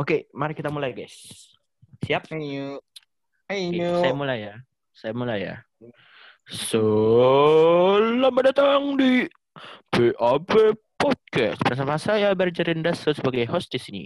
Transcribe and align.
Oke, 0.00 0.32
mari 0.32 0.56
kita 0.56 0.72
mulai, 0.72 0.96
guys. 0.96 1.12
Siap? 2.00 2.32
Ayo. 2.32 2.80
Ayo. 3.52 4.00
saya 4.00 4.16
mulai 4.16 4.48
ya. 4.48 4.54
Saya 4.96 5.12
mulai 5.12 5.44
ya. 5.44 5.60
Selamat 6.48 8.48
datang 8.48 8.96
di 8.96 9.28
BAB 9.92 10.72
Podcast 10.96 11.60
bersama 11.68 12.00
saya 12.00 12.32
Berjerindas 12.32 13.04
sebagai 13.12 13.44
host 13.52 13.68
di 13.68 13.76
sini. 13.76 14.04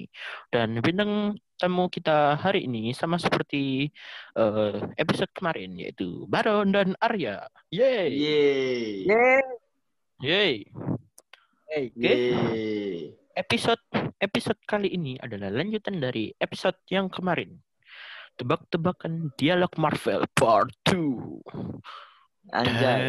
Dan 0.50 0.82
bintang 0.82 1.38
tamu 1.62 1.86
kita 1.86 2.42
hari 2.42 2.66
ini 2.66 2.90
sama 2.90 3.14
seperti 3.14 3.86
eh, 4.34 4.78
episode 4.98 5.30
kemarin 5.30 5.78
yaitu 5.78 6.26
Baron 6.26 6.74
dan 6.74 6.98
Arya. 6.98 7.46
Yeay. 7.70 8.10
Yeay. 8.10 8.82
Yeay. 9.06 9.42
Yeay. 10.18 10.54
Oke. 11.70 11.86
Yeay. 11.94 13.14
Episode 13.38 13.78
episode 14.20 14.58
kali 14.66 14.90
ini 14.94 15.18
adalah 15.18 15.50
lanjutan 15.50 15.98
dari 15.98 16.30
episode 16.38 16.78
yang 16.90 17.10
kemarin. 17.10 17.58
Tebak-tebakan 18.34 19.30
dialog 19.38 19.70
Marvel 19.78 20.26
Part 20.34 20.74
2. 20.90 22.50
Anjay. 22.52 23.00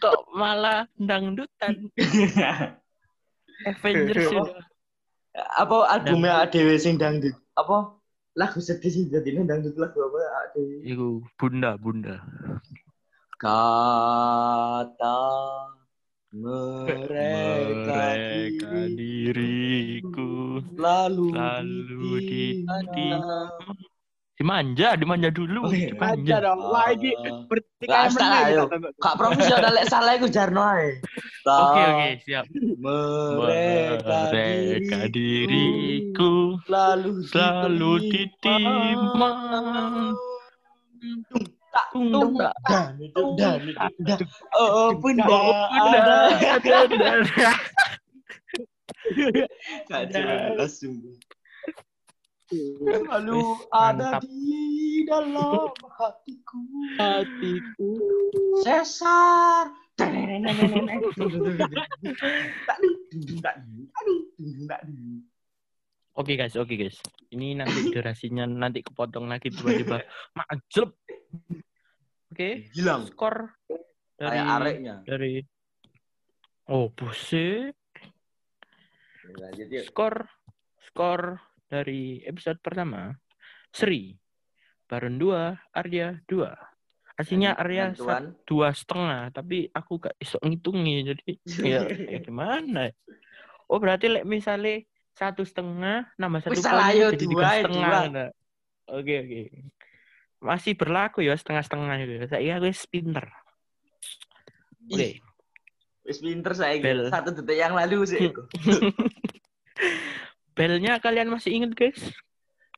Kok 0.00 0.18
malah 0.32 0.86
dangdutan? 0.96 1.90
Avengers 3.68 4.32
apa 5.32 5.76
albumnya 5.88 6.44
ADW 6.44 6.76
sing 6.76 7.00
dangdut? 7.00 7.32
Apa 7.56 7.96
lagu 8.32 8.58
sedih 8.64 8.88
sih 8.88 9.04
jadi 9.12 9.44
dangdut 9.44 9.76
lagu 9.76 9.98
apa 10.00 10.18
Iku 10.84 11.20
bunda 11.36 11.76
bunda. 11.76 12.24
Kata 13.36 15.20
mereka, 16.32 17.12
mereka 17.12 18.72
diriku, 18.88 18.96
diriku 18.96 20.30
lalu, 20.78 21.26
lalu 21.34 22.12
di, 22.24 22.24
di, 22.24 22.64
di, 22.64 22.72
di, 22.88 22.88
di, 22.88 23.10
di, 23.12 23.12
di, 23.12 23.76
di 23.76 23.91
dimanja 24.42 24.98
dimanja 24.98 25.30
dulu 25.30 25.70
dimanja 25.70 26.42
dong 26.42 26.58
lagi 26.74 27.14
pertikaian 27.46 28.10
menang 28.10 28.66
kak 28.98 29.14
profesional 29.14 29.70
lek 29.70 29.86
salah 29.86 30.18
itu 30.18 30.26
jarno 30.26 30.66
ae 30.66 30.98
oke 31.46 31.78
oke 31.78 32.08
siap 32.26 32.50
mereka 33.38 35.06
diriku, 35.06 35.14
diriku 35.14 36.34
lalu 36.66 37.22
selalu 37.30 37.92
ditimang 38.10 40.10
tak 41.70 41.86
tung 41.94 42.34
tak 42.34 42.98
tung 43.14 43.38
tak 43.38 43.62
oh 44.58 44.90
bunda 44.98 45.22
bunda 45.22 46.82
bunda 46.90 47.14
Kacau, 49.90 50.62
sungguh. 50.70 51.18
Selalu 52.52 53.40
ada 53.72 54.20
di 54.20 55.08
dalam 55.08 55.72
hatiku. 55.72 56.60
Hatiku. 57.00 57.90
Sesar. 58.60 59.72
Oke 66.12 66.32
guys, 66.36 66.54
oke 66.60 66.74
guys. 66.76 67.00
Ini 67.32 67.56
nanti 67.56 67.88
durasinya 67.88 68.44
nanti 68.44 68.84
kepotong 68.84 69.32
lagi 69.32 69.48
tiba-tiba 69.48 70.04
majelep. 70.36 70.92
Oke, 72.32 72.68
Hilang. 72.76 73.08
skor 73.08 73.56
dari 74.16 74.40
Kayak 74.40 74.46
areknya. 74.60 74.94
dari 75.04 75.44
Oh, 76.72 76.88
buset. 76.92 77.76
Skor 79.88 80.14
skor 80.88 81.40
dari 81.72 82.20
episode 82.28 82.60
pertama 82.60 83.16
Sri 83.72 84.12
Baron 84.84 85.16
2, 85.16 85.72
Arya 85.72 86.20
2. 86.28 87.16
Aslinya 87.16 87.56
Arya 87.56 87.92
dua 88.48 88.72
setengah, 88.72 89.32
tapi 89.32 89.68
aku 89.72 90.00
gak 90.00 90.16
iso 90.20 90.40
ngitungi 90.40 91.12
jadi 91.12 91.32
ya, 91.72 91.80
ya 91.88 92.18
gimana? 92.20 92.92
Oh 93.68 93.80
berarti 93.80 94.12
lek 94.12 94.24
misalnya 94.28 94.84
satu 95.12 95.44
setengah 95.44 96.08
nambah 96.16 96.40
satu 96.44 96.60
kali 96.60 97.04
jadi 97.14 97.24
dua, 97.28 97.40
tiga 97.40 97.48
setengah. 97.68 98.02
Oke 98.92 99.14
oke. 99.22 99.40
Masih 100.42 100.72
berlaku 100.74 101.22
ya 101.22 101.36
setengah-setengah 101.36 101.96
itu. 102.02 102.14
Saya 102.26 102.58
wis 102.64 102.80
pinter. 102.88 103.28
Oke. 104.88 105.20
Wis 106.02 106.18
pinter 106.18 106.52
saya 106.56 106.80
Bel. 106.80 107.12
Satu 107.12 107.30
detik 107.36 107.60
yang 107.60 107.76
lalu 107.76 108.08
sih. 108.08 108.28
Belnya 110.52 111.00
kalian 111.00 111.32
masih 111.32 111.56
ingat 111.56 111.72
guys? 111.72 112.00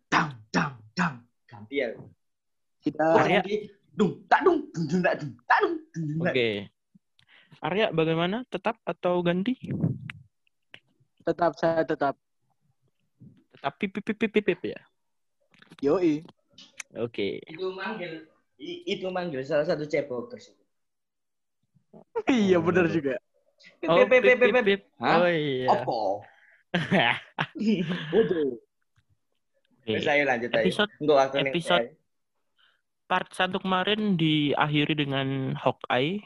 dam 0.06 0.30
dam 0.54 0.78
dam. 0.94 1.12
Ganti 1.50 1.82
ya. 1.82 1.90
Kita 2.78 3.02
Arya. 3.18 3.42
Dung 3.94 4.22
tak 4.26 4.46
dung 4.46 4.62
dung 4.70 4.86
dung 4.86 5.02
tak 5.02 5.14
dung 5.18 5.32
tak 5.44 5.58
dung 5.62 5.74
dung 5.90 6.04
dung. 6.06 6.22
tak. 6.22 6.34
Oke. 6.34 6.50
Arya 7.58 7.86
bagaimana? 7.90 8.46
Tetap 8.46 8.78
atau 8.84 9.18
ganti? 9.22 9.56
tetap 11.24 11.56
saya 11.56 11.80
tetap 11.82 12.20
Tetap 13.56 13.72
pip 13.80 13.96
pip 13.96 14.04
pip 14.04 14.28
pip, 14.28 14.44
pip, 14.44 14.60
ya. 14.60 14.76
yoi. 15.80 16.20
Oke. 17.00 17.40
Itu 17.48 17.72
manggil 17.72 18.28
itu 18.60 19.08
manggil 19.08 19.40
salah 19.42 19.64
satu 19.64 19.88
cebokers. 19.88 20.52
Iya 22.28 22.60
benar 22.60 22.86
juga. 22.90 23.16
Oh, 23.88 24.04
Pip, 24.04 24.20
pip, 24.20 24.36
pip, 24.36 24.52
pip, 24.52 24.64
pip. 24.66 24.80
Oh 25.00 25.24
iya. 25.24 25.70
Opo? 25.72 26.20
Bodoh. 28.10 28.58
Oke. 29.84 29.90
Wis 29.94 30.08
ayo 30.08 30.24
lanjut 30.24 30.50
aja. 30.50 30.64
Episode 30.64 30.90
Untuk 30.98 31.16
aku 31.20 31.34
nih, 31.38 31.52
episode- 31.52 31.88
eh. 31.92 31.96
part 33.04 33.28
1 33.30 33.60
kemarin 33.60 34.16
diakhiri 34.16 34.96
dengan 34.96 35.52
Hawkeye 35.54 36.24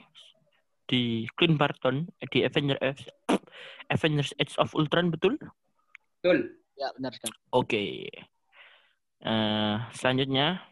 di 0.86 1.26
Clint 1.36 1.58
Barton 1.58 2.06
di 2.30 2.46
Avengers 2.46 3.02
Avengers 3.94 4.30
Age 4.38 4.54
of 4.56 4.72
Ultron 4.72 5.10
betul? 5.10 5.36
Betul. 6.22 6.54
Ya 6.78 6.88
benar 6.94 7.12
sekali. 7.12 7.34
Oke. 7.50 7.84
Eh, 9.18 9.76
selanjutnya 9.92 10.62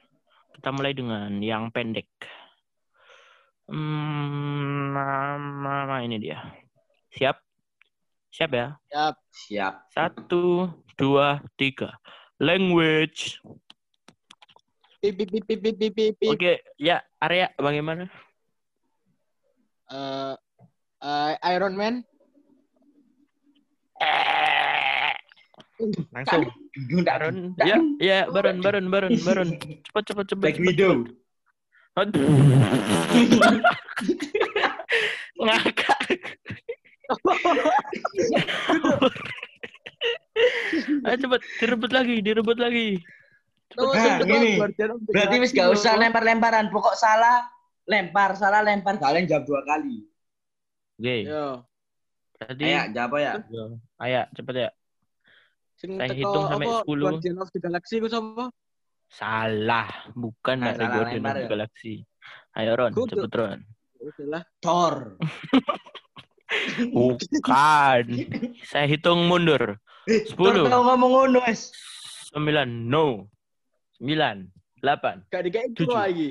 kita 0.55 0.71
mulai 0.71 0.95
dengan 0.95 1.43
yang 1.43 1.75
pendek. 1.75 2.07
Hmm, 3.67 4.95
nama 4.95 5.99
ini 6.07 6.23
dia. 6.23 6.39
Siap? 7.11 7.43
Siap 8.37 8.53
ya? 8.53 8.77
Siap. 8.93 9.17
Siap. 9.33 9.75
Satu, 9.97 10.69
dua, 11.01 11.41
tiga. 11.57 11.97
Language. 12.37 13.41
Oke, 15.01 15.17
okay. 16.21 16.61
ya 16.77 17.01
Arya 17.17 17.49
bagaimana? 17.57 18.13
Uh, 19.89 20.37
uh, 21.01 21.33
Iron 21.49 21.81
Man. 21.81 22.05
Langsung. 26.13 26.45
Baron. 27.09 27.57
Ya, 27.65 27.81
ya, 27.97 28.29
Baron, 28.29 28.61
Baron, 28.61 28.93
Baron, 28.93 29.17
Baron. 29.25 29.57
Cepat, 29.81 30.13
cepat, 30.13 30.29
cepat. 30.29 30.45
Black 30.45 30.61
Widow. 30.61 31.09
Aduh. 31.97 32.21
Ngakak. 35.41 36.05
Ayo 41.07 41.17
cepat, 41.17 41.41
direbut 41.63 41.91
lagi, 41.95 42.17
direbut 42.21 42.59
lagi. 42.61 43.01
Oh, 43.77 43.93
Nah, 43.93 44.23
sedep, 44.23 44.31
ini. 44.31 44.53
Guardian 44.63 44.91
of 44.95 45.01
the 45.03 45.11
Berarti 45.11 45.37
wis 45.43 45.51
gak 45.53 45.69
usah 45.75 45.99
lempar-lemparan. 45.99 46.71
Pokok 46.71 46.95
salah 46.95 47.51
lempar, 47.89 48.39
salah 48.39 48.63
lempar. 48.63 48.97
Kalian 48.97 49.27
jawab 49.27 49.45
dua 49.45 49.61
kali. 49.67 50.07
Oke, 50.97 51.17
Yo. 51.29 51.61
berarti 52.41 52.63
Ayo, 52.65 52.81
jawab 52.95 53.13
ya? 53.21 53.33
Yo, 53.53 53.65
Ayo, 54.01 54.23
cepet 54.33 54.55
ya. 54.55 54.71
Sing 55.77 55.91
Saya 56.01 56.15
hitung 56.17 56.49
sampai 56.49 56.69
10. 56.73 57.05
Guardian 57.05 57.37
of 57.37 57.49
the 57.53 57.61
Galaxy 57.61 58.01
ku 58.01 58.09
sapa? 58.09 58.49
Salah, 59.13 59.89
bukan 60.17 60.57
Nah, 60.63 60.73
dari 60.73 60.87
Guardian 60.89 61.23
of 61.27 61.35
the 61.37 61.45
ya. 61.45 61.51
Galaxy. 61.53 61.95
Ayo 62.57 62.73
Ron, 62.81 62.93
cepet 62.97 63.33
Ron. 63.37 63.61
Thor. 64.63 64.95
Bukan. 66.95 68.05
Saya 68.63 68.87
hitung 68.87 69.27
mundur. 69.27 69.79
Sepuluh. 70.07 70.71
Kalau 70.71 70.87
ngomong 70.87 71.11
ngono, 71.11 71.41
es. 71.47 71.75
Sembilan. 72.31 72.69
No. 72.87 73.27
Sembilan. 73.99 74.47
Delapan. 74.79 75.25
Kak 75.33 75.43
dikasih 75.51 75.73
clue 75.75 75.97
lagi. 75.97 76.29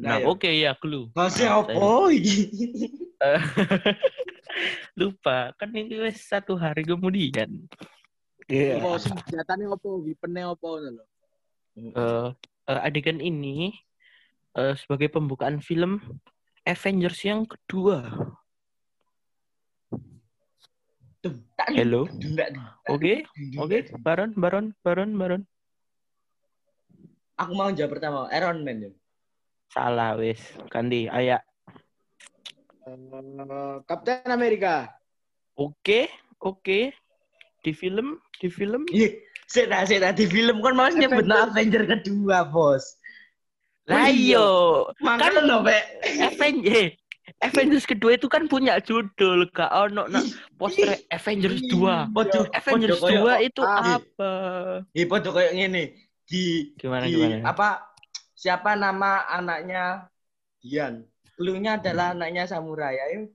Nah, 0.00 0.16
nah 0.16 0.16
iya. 0.18 0.26
oke 0.26 0.40
okay, 0.40 0.54
ya 0.64 0.72
clue. 0.80 1.12
Masih 1.12 1.46
nah, 1.46 1.60
apa? 1.60 1.70
Lupa. 4.98 5.52
Kan 5.60 5.70
ini 5.76 6.00
wes 6.00 6.24
satu 6.24 6.56
hari 6.56 6.88
kemudian. 6.88 7.68
Iya. 8.48 8.80
Yeah. 8.80 8.82
Oh, 8.82 8.96
senjatanya 8.98 9.70
apa? 9.70 9.88
Wipennya 10.00 10.50
apa? 10.56 10.68
Uh, 11.78 12.32
uh, 12.66 12.80
adegan 12.82 13.22
ini 13.22 13.76
uh, 14.58 14.74
sebagai 14.74 15.12
pembukaan 15.12 15.62
film 15.62 16.00
Avengers 16.64 17.20
yang 17.22 17.46
kedua. 17.46 18.08
Hello. 21.76 22.08
Oke, 22.88 23.28
oke. 23.60 23.78
Baron, 24.00 24.32
Baron, 24.32 24.72
Baron, 24.80 25.10
Baron. 25.12 25.42
Aku 27.36 27.52
mau 27.56 27.68
jawab 27.72 27.96
pertama, 27.96 28.28
Iron 28.32 28.64
Man. 28.64 28.88
Dung. 28.88 28.96
Salah 29.72 30.16
wis. 30.16 30.40
Ganti 30.72 31.08
ayak. 31.08 31.44
Eh, 32.88 33.76
Kapten 33.84 34.28
Amerika. 34.28 34.88
Oke, 35.56 36.08
oke. 36.40 36.92
Di 37.60 37.72
film, 37.76 38.16
di 38.40 38.48
film. 38.48 38.88
Ih, 38.88 39.20
Saya 39.50 39.82
saya 39.82 40.14
di 40.14 40.30
film 40.30 40.62
kan 40.62 40.78
mas 40.78 40.94
nyebut 40.94 41.26
Avenger 41.26 41.82
kedua 41.84 42.46
bos. 42.46 42.96
Lah 43.90 44.06
iyo. 44.06 44.86
Makanya 45.02 45.42
loh, 45.42 45.60
Pak. 45.66 45.82
Avengers 46.22 46.99
Avengers 47.38 47.84
kedua 47.84 48.14
itu 48.14 48.26
kan 48.26 48.44
punya 48.44 48.76
judul 48.78 49.46
gak 49.48 49.70
ono 49.70 50.04
nak 50.06 50.24
poster 50.56 50.98
Avengers 51.08 51.62
2. 51.66 52.10
Podo, 52.10 52.44
Avengers 52.50 52.98
podo 52.98 53.14
2 53.14 53.22
koyo- 53.22 53.40
itu 53.40 53.62
ah, 53.62 53.96
apa? 53.96 54.32
Ih, 54.90 55.06
podo 55.06 55.30
kayak 55.30 55.52
gini. 55.52 55.84
Di 56.24 56.74
Gimana 56.74 57.04
di 57.04 57.12
gimana? 57.12 57.42
apa 57.44 57.68
siapa 58.32 58.74
nama 58.74 59.26
anaknya 59.26 60.10
Dian? 60.58 61.06
Cluenya 61.34 61.76
adalah 61.76 62.12
anaknya 62.12 62.44
samurai. 62.44 62.98
Ayo. 63.00 63.32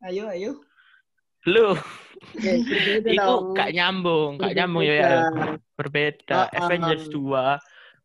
Ayo, 0.00 0.24
ayo. 0.28 0.52
Lu, 1.44 1.74
berbeda 2.34 3.08
itu 3.08 3.34
gak 3.52 3.70
nyambung, 3.72 4.36
gak 4.36 4.52
nyambung 4.54 4.82
ya. 4.82 4.92
Berbeda. 4.94 5.08
ya. 5.08 5.46
Berbeda. 5.74 6.34
Ah, 6.34 6.46
ah. 6.46 6.58
Avengers 6.60 7.04
2 7.08 7.58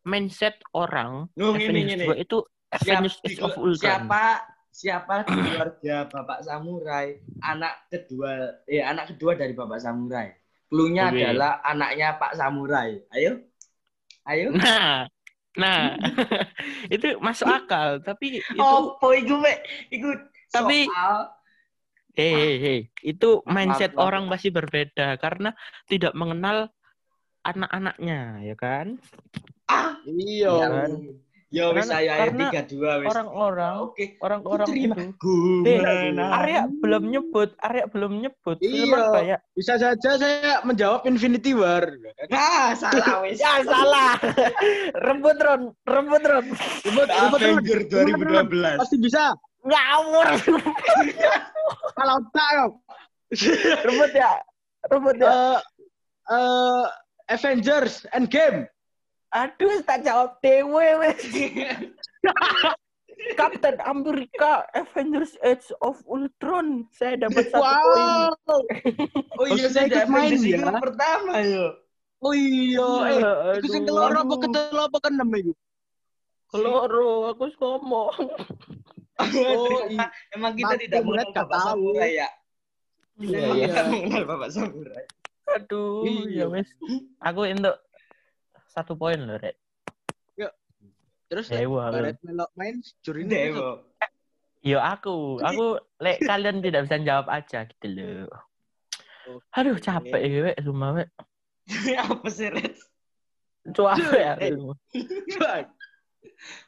mindset 0.04 0.56
orang 0.70 1.32
Nuh, 1.32 1.54
gini, 1.54 1.82
Avengers 1.86 1.92
gini. 1.96 2.06
2 2.12 2.24
itu 2.24 2.38
Avengers 2.70 3.16
Siap- 3.16 3.26
Age 3.26 3.40
of 3.40 3.52
Ultron. 3.56 3.80
siapa 3.80 4.24
siapa 4.74 5.22
keluarga 5.30 6.10
Bapak 6.10 6.42
Samurai, 6.42 7.14
anak 7.38 7.86
kedua 7.86 8.58
eh 8.66 8.82
anak 8.82 9.14
kedua 9.14 9.38
dari 9.38 9.54
Bapak 9.54 9.78
Samurai. 9.78 10.34
Cluenya 10.66 11.14
Oke. 11.14 11.22
adalah 11.22 11.62
anaknya 11.62 12.18
Pak 12.18 12.34
Samurai. 12.34 12.98
Ayo. 13.14 13.38
Ayo. 14.26 14.50
Nah, 14.50 15.06
nah, 15.54 15.94
itu 16.94 17.14
masuk 17.22 17.46
akal. 17.46 18.02
Tapi 18.02 18.42
itu, 18.42 18.58
Opo 18.58 19.14
iku, 19.14 19.38
Mek? 19.38 19.62
Iku 19.94 20.10
Tapi- 20.50 20.90
soal 20.90 21.30
hei, 22.14 22.30
hei, 22.30 22.54
hei, 22.62 22.78
itu 23.02 23.42
mindset 23.42 23.90
maaf, 23.90 23.98
maaf. 23.98 24.06
orang 24.06 24.24
pasti 24.30 24.48
berbeda 24.54 25.18
karena 25.18 25.50
tidak 25.90 26.14
mengenal 26.14 26.70
anak-anaknya, 27.42 28.38
ya 28.42 28.54
kan? 28.54 29.02
ah, 29.66 29.98
Iya. 30.06 30.52
ya, 30.54 30.66
kan? 30.70 30.90
Ya 31.54 31.70
wis 31.70 31.86
saya 31.86 32.26
ya 32.26 32.34
tiga 32.34 32.60
dua 32.66 32.92
wis. 32.98 33.08
Orang-orang, 33.14 33.74
Oke. 33.86 34.18
orang-orang 34.18 34.66
itu. 34.74 35.34
Gimana? 35.62 36.24
Arya 36.42 36.62
belum 36.82 37.02
nyebut, 37.14 37.54
Arya 37.62 37.86
belum 37.86 38.12
nyebut. 38.18 38.58
Iya. 38.58 39.22
ya? 39.22 39.36
Bisa 39.54 39.78
saja 39.78 40.10
saya 40.18 40.58
menjawab 40.66 41.06
Infinity 41.06 41.54
War. 41.54 41.86
Ah, 42.34 42.74
salah 42.74 43.22
wis. 43.22 43.38
Ya 43.38 43.62
salah. 43.62 44.18
rebut 45.06 45.38
Ron, 45.38 45.70
rebut 45.86 46.22
Ron. 46.26 46.46
Ribut, 46.82 47.08
ribut. 47.08 47.38
Avenger 47.38 47.80
2012. 47.86 48.82
Pasti 48.82 48.96
bisa. 48.98 49.38
Ngawur. 49.64 50.28
Kalau 51.96 52.16
tak, 52.34 52.48
kok. 52.58 52.72
rebut 53.86 54.12
ya. 54.12 54.32
Rebut 54.90 55.16
ya. 55.16 55.30
Eh, 55.30 55.58
eh, 56.34 56.84
Avengers 57.32 58.04
Endgame. 58.12 58.68
Aduh, 59.34 59.82
tak 59.82 60.06
jawab 60.06 60.38
dewe 60.38 60.86
wes. 61.02 61.18
Captain 63.34 63.78
America 63.82 64.62
Avengers 64.72 65.34
Age 65.40 65.70
of 65.80 65.98
Ultron. 66.04 66.86
Saya 66.92 67.18
dapat 67.18 67.50
satu 67.50 67.62
poin. 67.62 68.30
Wow. 68.46 68.60
Oh 69.42 69.46
iya, 69.50 69.66
saya 69.66 69.90
ikut 69.90 70.06
main 70.06 70.38
ya. 70.38 70.62
itu 70.62 70.70
pertama 70.78 71.42
yo. 71.42 71.74
Oh 72.22 72.30
iya, 72.30 72.86
eh. 73.10 73.58
Itu 73.58 73.66
sing 73.68 73.82
keloro 73.82 74.14
apa 74.14 74.34
ketelu 74.38 74.80
apa 74.80 74.98
keenem 75.02 75.28
iku? 75.34 75.52
Keloro, 76.48 77.34
aku 77.34 77.50
wis 77.50 77.56
ngomong. 77.58 78.14
Oh, 79.18 79.78
Emang- 79.90 80.12
Emang 80.38 80.52
kita 80.54 80.74
tidak 80.78 81.02
mengenal 81.02 81.34
gak 81.34 81.46
Bapak 81.50 81.58
tahu. 81.58 81.66
Samurai 81.90 82.10
ya. 82.14 82.28
Iya, 83.18 83.42
iya. 83.58 84.22
Bapak 84.22 84.48
Samurai. 84.54 85.04
Aduh, 85.58 86.06
Iya. 86.06 86.46
ya 86.46 86.54
wes. 86.54 86.68
Aku 87.20 87.40
untuk 87.44 87.74
satu 88.74 88.98
poin 88.98 89.16
loh, 89.16 89.38
Rek. 89.38 89.54
Terus 91.34 91.50
Dewa. 91.50 91.90
Baret 91.90 92.18
melok 92.22 92.50
main 92.54 92.78
juri 93.02 93.26
ini. 93.26 93.32
Dewo. 93.32 93.82
Yo 94.64 94.78
aku, 94.80 95.42
aku 95.42 95.76
lek 96.00 96.22
kalian 96.24 96.64
tidak 96.64 96.88
bisa 96.88 96.96
jawab 97.02 97.26
aja 97.28 97.68
gitu 97.68 97.86
loh. 97.90 98.30
Aduh, 99.56 99.76
capek 99.80 100.20
ya, 100.20 100.40
wek, 100.46 100.56
sumpah, 100.60 100.90
wek. 101.00 101.08
Apa 102.06 102.28
sih, 102.28 102.48
Red? 102.48 102.76
Capek 103.72 104.20
ya. 104.20 104.32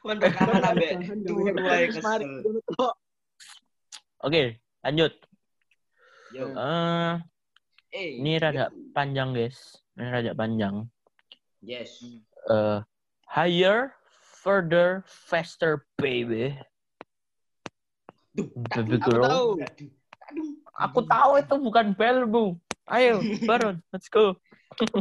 Untuk 0.01 0.29
kangen 0.33 0.63
ambek 0.67 0.89
kesel. 1.93 2.21
Oke, 4.25 4.59
lanjut. 4.83 5.13
Yo. 6.33 6.53
Eh, 7.93 8.19
ini 8.19 8.35
rada 8.35 8.67
panjang, 8.91 9.31
guys. 9.31 9.79
Ini 9.95 10.05
rada 10.11 10.31
panjang. 10.35 10.85
Yes. 11.61 11.99
Eh, 12.47 12.79
higher, 13.27 13.93
further, 14.43 15.03
faster, 15.07 15.85
baby. 15.97 16.55
Duh, 18.37 18.47
Baby 18.69 19.01
Aku 19.01 19.09
girl. 19.09 19.23
tahu. 19.25 19.47
Aduh. 19.65 19.89
Aduh. 20.29 20.51
Aku 20.77 20.99
tahu 21.09 21.31
itu 21.41 21.55
bukan 21.57 21.87
bel, 21.97 22.29
Bu. 22.29 22.53
Ayo, 22.87 23.19
Baron, 23.43 23.81
let's 23.89 24.07
go. 24.07 24.37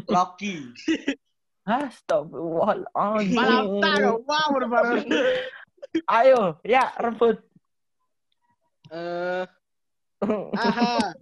Loki. 0.09 0.73
Astagfirullahaladzim. 1.67 3.35
Malam 3.37 3.65
tak, 3.83 3.99
wow, 4.25 4.49
berbareng. 4.55 5.07
Ayo, 6.09 6.57
ya, 6.65 6.95
rebut. 6.97 7.43
Eh, 8.89 9.45
aha. 10.57 11.13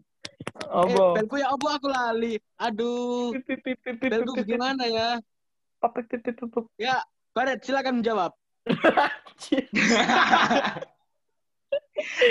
Eh, 0.55 0.69
Apa? 0.71 1.19
belku 1.19 1.37
ya 1.41 1.49
apa 1.51 1.69
aku 1.79 1.89
lali. 1.91 2.39
Aduh, 2.61 3.35
belku 4.01 4.33
gimana 4.45 4.85
ya? 4.87 5.19
Ya, 6.81 7.05
Baret 7.35 7.61
silakan 7.61 8.01
menjawab. 8.01 8.33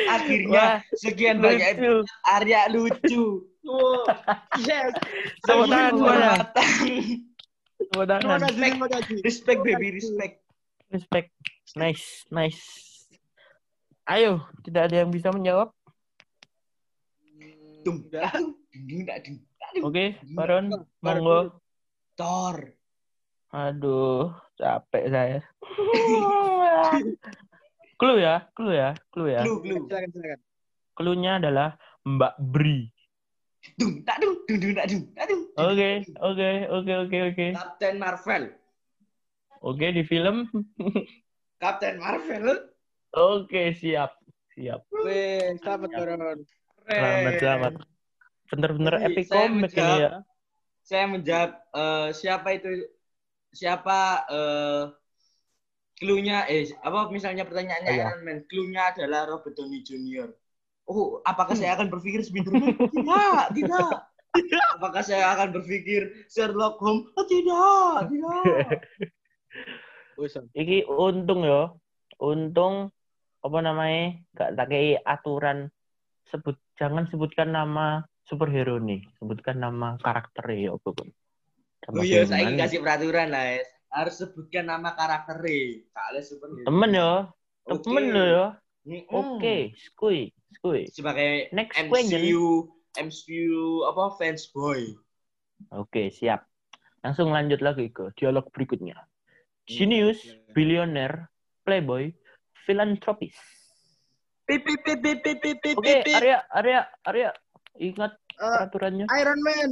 Akhirnya 0.10 0.82
sekian 0.98 1.40
banyak 1.44 1.78
Lucu. 1.78 1.96
Arya 2.26 2.62
lucu. 2.72 3.26
Yes. 4.64 4.92
Tepuk 5.44 5.68
tangan 5.72 5.92
semuanya. 5.96 6.34
Tepuk 7.80 8.06
tangan. 8.08 8.40
kasih, 8.44 8.60
terima 8.60 8.88
kasih. 8.92 9.18
Respect 9.24 9.60
baby, 9.64 9.88
respect. 10.00 10.44
Respect. 10.92 11.30
Nice, 11.80 12.28
nice. 12.30 12.64
Ayo, 14.04 14.44
tidak 14.68 14.92
ada 14.92 14.96
yang 15.08 15.12
bisa 15.12 15.32
menjawab. 15.32 15.72
Oke, 19.84 20.16
Baron, 20.32 20.72
Baron 21.04 21.04
monggo. 21.04 21.40
Thor. 22.16 22.58
Aduh, 23.54 24.34
capek 24.58 25.06
saya. 25.12 25.40
clue 28.00 28.24
ya, 28.24 28.48
clue 28.56 28.74
ya, 28.74 28.96
clue 29.12 29.30
ya. 29.30 29.44
Clue, 29.46 29.60
clue. 29.62 29.86
Silakan, 29.86 30.10
silakan. 30.10 30.40
Clue-nya 30.94 31.42
adalah 31.42 31.70
Mbak 32.06 32.34
Bri. 32.54 32.86
Dung, 33.80 34.06
tak 34.06 34.22
dung, 34.22 34.46
dung, 34.46 34.60
dung, 34.62 34.74
tak 34.78 34.88
dung, 34.90 35.04
tak 35.18 35.26
dung. 35.26 35.42
Oke, 35.58 35.90
oke, 36.22 36.50
oke, 36.70 36.94
oke, 37.08 37.18
oke. 37.34 37.48
Captain 37.58 37.96
Marvel. 37.98 38.44
Oke, 39.64 39.86
di 39.90 40.04
film. 40.06 40.46
Captain 41.64 41.96
Marvel. 41.98 42.70
Oke, 43.16 43.74
siap. 43.74 44.14
Siap. 44.54 44.86
Weh, 45.02 45.58
selamat 45.62 45.90
Baron. 45.98 46.40
Selamat, 46.88 47.34
selamat. 47.40 47.74
Bener-bener 48.52 48.94
epic 49.02 49.26
saya 49.26 49.48
comeback 49.48 49.72
ini 49.74 49.82
menjawab. 49.82 50.00
ya. 50.00 50.12
Saya 50.84 51.06
menjawab 51.08 51.52
eh, 51.72 52.08
siapa 52.12 52.48
itu 52.54 52.70
siapa 53.54 54.00
eh 54.28 54.84
clue-nya 55.94 56.50
eh 56.50 56.68
apa 56.82 57.08
misalnya 57.08 57.46
pertanyaannya 57.48 57.92
Iya. 57.94 58.04
Iron 58.12 58.22
Man, 58.26 58.40
clue-nya 58.50 58.92
adalah 58.92 59.30
Robert 59.30 59.56
Downey 59.56 59.82
Jr. 59.82 60.28
Oh, 60.84 61.24
apakah 61.24 61.56
saya 61.56 61.80
akan 61.80 61.88
berpikir 61.88 62.20
Spider-Man? 62.28 62.76
Tidak, 62.96 63.44
tidak. 63.56 63.92
Apakah 64.76 65.00
saya 65.06 65.32
akan 65.32 65.56
berpikir 65.56 66.28
Sherlock 66.28 66.82
Holmes? 66.82 67.08
Oh, 67.16 67.24
tidak, 67.24 68.10
tidak. 68.12 68.82
Bosan. 70.20 70.50
Iki 70.52 70.90
untung 70.90 71.46
ya. 71.48 71.72
Untung 72.20 72.90
apa 73.40 73.58
namanya? 73.62 74.20
Gak 74.36 74.58
tak 74.60 74.68
kei 74.74 74.98
aturan 75.00 75.70
sebut 76.28 76.58
jangan 76.80 77.06
sebutkan 77.10 77.54
nama 77.54 78.06
superhero 78.26 78.80
nih. 78.80 79.04
Sebutkan 79.20 79.60
nama 79.60 80.00
karakternya 80.00 80.72
ya 80.72 80.72
Oh 81.92 82.00
iya, 82.00 82.24
saya 82.24 82.48
filman. 82.48 82.64
kasih 82.64 82.80
peraturan 82.80 83.28
lah, 83.28 83.60
es. 83.60 83.68
Harus 83.92 84.16
sebutkan 84.24 84.72
nama 84.72 84.96
karakternya. 84.96 85.84
Kalian 85.92 86.24
super 86.24 86.48
Temen 86.64 86.92
ya, 86.96 87.12
Temen 87.68 88.04
lo 88.16 88.24
ya. 88.24 88.46
Oke, 89.12 89.76
skui, 89.76 90.32
skui. 90.56 90.88
Sebagai 90.92 91.52
Next 91.52 91.76
question. 91.88 92.24
MCU 92.24 92.72
MCU 93.00 93.90
apa 93.90 94.14
fans 94.22 94.48
boy. 94.54 94.94
Oke, 95.74 96.14
siap. 96.14 96.46
Langsung 97.02 97.34
lanjut 97.34 97.60
lagi 97.60 97.90
ke 97.90 98.14
dialog 98.16 98.48
berikutnya. 98.54 98.96
Genius, 99.66 100.20
billionaire, 100.52 101.32
playboy, 101.64 102.12
philanthropist. 102.68 103.40
Pip 104.44 104.62
pip 104.62 104.80
pip 104.84 105.00
pip 105.00 105.20
pip 105.24 105.38
pip 105.40 105.58
pip 105.64 105.76
Oke, 105.80 106.04
pip. 106.04 106.16
Arya, 106.20 106.38
Arya, 106.52 106.80
Arya. 107.04 107.30
Ingat 107.76 108.14
Eh, 108.34 108.44
peraturannya. 108.44 109.06
Iron 109.14 109.40
Man. 109.40 109.72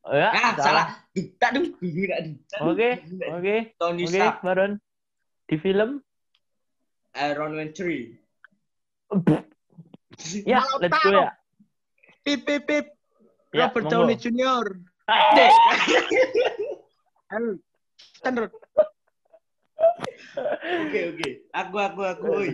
Oh, 0.00 0.14
ya, 0.16 0.30
Ah, 0.32 0.54
salah. 0.56 0.86
Duh, 1.12 1.26
tak 1.36 1.52
duh, 1.52 1.66
duh, 1.68 1.90
duh, 1.90 2.06
tak 2.06 2.20
duh, 2.24 2.34
tak 2.46 2.58
duh. 2.62 2.70
Oke, 2.72 2.90
oke, 3.28 3.56
Tony 3.76 4.04
oke, 4.06 4.14
Stark, 4.14 4.36
Baron. 4.40 4.72
Di 5.44 5.56
film? 5.58 5.90
Iron 7.18 7.52
Man 7.52 7.74
3. 7.74 8.14
Ya, 10.46 10.62
Mau 10.62 10.78
let's 10.78 10.94
go 10.96 11.10
ya. 11.10 11.34
Pip 12.22 12.46
pip 12.46 12.62
pip. 12.64 12.86
Ya, 13.50 13.66
Robert 13.66 13.84
monggo. 13.84 14.06
Downey 14.06 14.16
Jr. 14.16 14.64
Ah, 15.10 15.34
Halo. 17.28 17.58
Standar. 18.16 18.44
Oke, 20.80 21.00
oke. 21.10 21.28
Aku, 21.50 21.76
aku, 21.76 22.00
aku. 22.06 22.24
oi. 22.30 22.50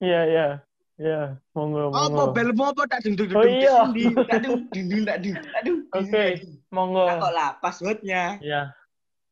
Iya, 0.00 0.20
iya. 0.24 0.46
Iya, 1.00 1.40
monggo, 1.56 1.88
Apa 1.96 2.12
monggo. 2.12 2.24
belmu 2.36 2.64
apa 2.76 2.82
tak 2.84 3.08
dung 3.08 3.16
dung 3.16 3.32
dung. 3.32 3.40
Oh 3.40 3.48
iya. 3.48 3.88
Di, 3.88 4.04
tak 4.28 4.38
duh, 4.44 4.60
duh, 4.68 4.84
duh, 4.84 5.02
tak 5.08 5.16
tak. 5.24 5.62
Oke. 5.96 6.24
Monggo. 6.68 7.08
Takut 7.08 7.32
lah, 7.32 7.50
passwordnya. 7.64 8.36
Ya. 8.44 8.76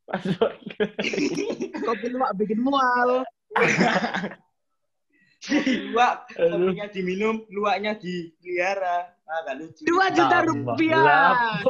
Password. 0.09 0.57
Kopi 1.85 2.07
luwak 2.09 2.33
bikin 2.41 2.65
mual. 2.65 3.21
Luak, 5.95 6.35
Aduh. 6.35 6.51
kopinya 6.51 6.87
diminum, 6.91 7.47
luaknya 7.55 7.95
dipelihara. 7.95 9.15
Ah, 9.23 9.39
gak 9.47 9.57
lucu. 9.63 9.87
Dua 9.87 10.11
juta 10.11 10.43
rupiah. 10.43 11.63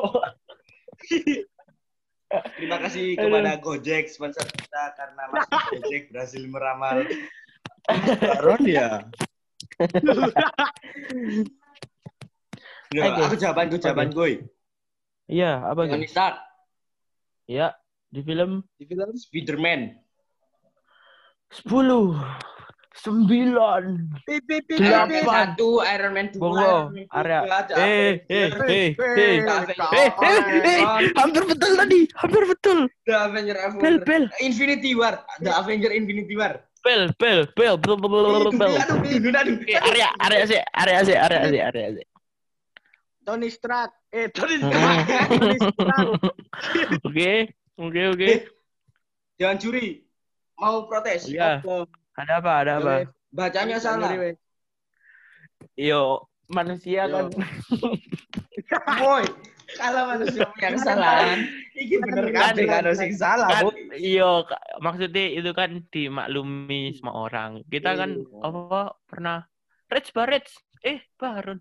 Terima 2.56 2.76
kasih 2.80 3.12
Aduh. 3.12 3.28
kepada 3.28 3.52
Gojek 3.60 4.08
sponsor 4.08 4.46
kita 4.46 4.96
karena 4.96 5.22
Mas 5.28 5.44
Gojek 5.74 6.08
berhasil 6.08 6.42
meramal 6.48 7.04
Baron 8.20 8.62
ya. 8.64 9.04
Loh, 12.88 13.04
Oke. 13.04 13.20
aku 13.20 13.36
jawaban, 13.36 13.68
aku 13.68 13.76
jawaban 13.78 14.08
gue. 14.16 14.48
Iya, 15.28 15.60
apa 15.60 15.84
Tony 15.84 16.08
gitu? 16.08 16.16
Stark, 16.16 16.36
Ya, 17.44 17.76
di 18.08 18.24
film 18.24 18.64
Di 18.80 18.84
film 18.88 19.12
Spiderman, 19.12 19.92
10 21.52 21.68
9 22.98 23.54
pip 24.26 24.42
pip 24.48 24.62
pip 24.66 24.80
Iron 24.82 25.06
Man 25.06 25.08
pip. 25.08 25.22
Delapan. 25.22 25.46
satu, 25.54 25.68
Iron 25.86 26.12
Man 26.12 26.26
dua, 26.34 26.40
Bongo, 26.42 26.58
Iron 26.58 26.92
Man 26.92 27.06
area. 27.14 27.40
Eh, 27.78 28.12
eh, 28.26 28.48
eh, 28.50 28.88
eh. 28.98 29.36
ada 29.46 29.72
Eh, 29.94 30.08
eh, 30.10 30.40
eh, 30.66 30.80
hampir 31.14 31.42
betul 31.46 31.72
tadi, 31.78 32.00
hampir 32.18 32.42
betul. 32.48 32.78
The 33.06 33.14
Avenger, 33.14 33.56
Bel, 33.78 33.96
bel, 34.02 34.24
Infinity 34.42 34.92
War, 34.98 35.22
The 35.38 35.52
Avenger 35.54 35.92
Infinity 35.94 36.34
War. 36.34 36.67
Bel, 36.88 37.02
bel, 37.20 37.40
bel, 37.52 37.76
bel, 37.76 37.96
bel, 38.00 38.08
bel, 38.08 38.24
bel, 38.24 38.52
bel. 38.56 38.72
Aduh, 38.80 38.96
aduh, 39.04 39.32
aduh. 39.36 39.56
Oke, 39.60 39.74
area, 39.76 40.08
area 40.24 40.42
sih, 40.48 40.60
area 40.72 41.00
sih, 41.04 41.16
area 41.16 41.42
sih, 41.52 41.60
area 41.60 41.88
sih. 42.00 42.06
Tony 43.28 43.52
Stark. 43.52 43.92
Eh 44.08 44.32
Tony 44.32 44.56
Stark. 44.64 45.04
Oke, 47.04 47.52
oke, 47.76 48.02
oke. 48.16 48.24
Eh, 48.24 48.40
Jangan 49.36 49.56
curi. 49.60 50.00
Mau 50.56 50.88
protes. 50.88 51.28
Iya. 51.28 51.60
Apa? 51.60 51.84
Ada 52.16 52.32
apa, 52.40 52.52
ada 52.64 52.72
apa? 52.80 52.94
Bacanya 53.28 53.76
salah. 53.76 54.10
Yo, 55.76 56.24
manusia 56.48 57.04
kan. 57.06 57.28
Boy, 59.04 59.28
kalau 59.76 60.08
manusia 60.08 60.48
punya 60.48 60.68
kesalahan, 60.72 61.38
ini 61.76 61.96
bener 62.00 62.26
kan? 62.32 62.54
Kan 62.56 62.96
sing 62.96 63.12
salah, 63.12 63.48
kan 63.52 63.68
ka- 64.46 64.64
maksudnya 64.80 65.26
itu 65.28 65.50
kan 65.52 65.70
dimaklumi 65.92 66.96
semua 66.96 67.28
orang. 67.28 67.60
Kita 67.66 67.92
kan 67.92 68.16
Iya. 68.16 68.48
apa 68.48 68.80
pernah 69.04 69.38
Rich 69.88 70.12
Barrett 70.12 70.46
eh 70.80 71.02
Baron 71.16 71.58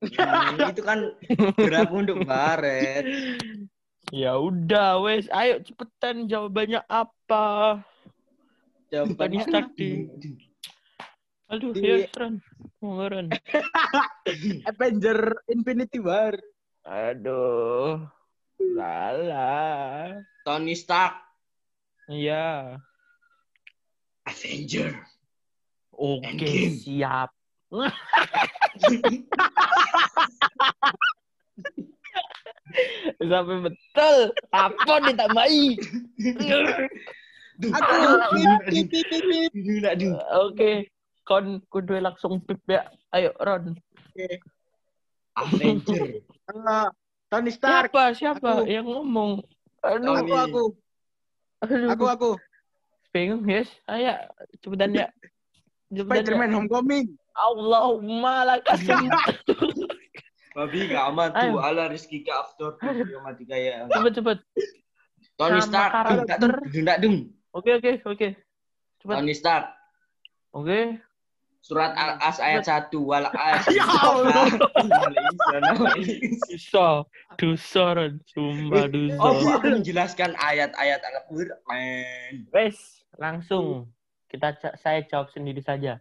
Hmm, 0.00 0.56
itu 0.72 0.80
kan 0.80 1.12
gerak 1.60 1.92
untuk 1.92 2.24
baret. 2.24 3.04
ya 4.08 4.32
udah 4.40 4.96
wes. 5.04 5.28
Ayo 5.28 5.60
cepetan 5.60 6.24
jawabannya 6.24 6.80
apa? 6.88 7.80
Jawabannya 8.88 9.18
Tony 9.20 9.38
Stark 9.44 9.68
di- 9.76 10.08
aduh 11.46 11.76
Di- 11.76 11.84
ya 11.84 12.08
Ron 12.16 12.40
Monggo, 12.80 13.06
Ron. 13.12 13.26
Avenger 14.64 15.18
Infinity 15.52 16.00
War. 16.00 16.32
Aduh 16.84 18.00
salah 18.56 20.20
Tony 20.44 20.74
Stark, 20.76 21.20
iya 22.08 22.80
Avenger. 24.24 24.94
oke 25.92 26.50
siap 26.80 27.30
sampai 33.20 33.58
betul 33.66 34.16
apa 34.54 34.92
ditambahi. 35.04 35.76
Aduh. 39.90 40.16
Oke, 40.48 40.88
kon 41.28 41.60
kudu 41.68 42.00
langsung 42.00 42.40
pip 42.40 42.60
ya. 42.64 42.88
Ayo 43.12 43.36
Ron. 43.36 43.76
Avenger. 45.36 46.24
Eh, 46.50 46.88
Tony 47.30 47.50
Stark. 47.54 47.90
Siapa? 47.94 48.02
Siapa 48.12 48.48
Aku. 48.60 48.66
yang 48.66 48.86
ngomong? 48.86 49.42
Aduh, 49.80 50.12
Aku 50.18 50.34
aku 50.34 50.62
aduh. 51.60 51.88
aku 51.88 52.04
aku. 52.06 52.30
bingung 53.10 53.42
guys. 53.42 53.70
Ayo, 53.86 54.14
cepetan 54.60 54.94
ya. 54.94 55.06
Ya. 55.90 56.02
Spider-Man 56.06 56.54
Homecoming. 56.54 57.10
Allahumma 57.34 58.46
lakasum. 58.46 59.10
Babi 60.56 60.90
ka 60.90 61.10
amat 61.14 61.30
Ayo. 61.38 61.54
tu 61.54 61.62
ala 61.62 61.86
rizki 61.90 62.26
ka 62.26 62.42
after 62.42 62.74
mati 63.22 63.46
kaya. 63.46 63.86
cepet 63.86 64.12
cepet. 64.18 64.38
Tony 65.38 65.60
Stark. 65.62 65.90
karakter. 65.94 66.36
Dung, 66.38 66.54
dung, 66.70 66.86
dung. 67.00 67.16
Oke 67.54 67.70
oke 67.78 67.92
oke. 68.04 68.28
Cepet. 69.02 69.14
Tony 69.16 69.34
Stark. 69.34 69.64
Oke. 70.54 70.98
Surat 71.60 71.92
Al-As 71.92 72.40
ayat 72.40 72.64
1 72.64 72.88
wal 73.04 73.28
as. 73.36 73.68
Ya 73.68 73.84
Allah. 73.84 74.48
Dosa, 76.48 77.04
dosa 77.36 77.84
Ron. 77.94 78.12
Sumpah. 78.24 78.88
Oh, 79.20 79.36
aku 79.54 79.66
menjelaskan 79.78 80.32
ayat-ayat 80.40 81.00
Al-Qur'an. 81.04 82.48
Wes, 82.50 83.04
langsung 83.20 83.92
kita 84.32 84.56
saya 84.80 85.04
jawab 85.04 85.28
sendiri 85.30 85.60
saja. 85.60 86.00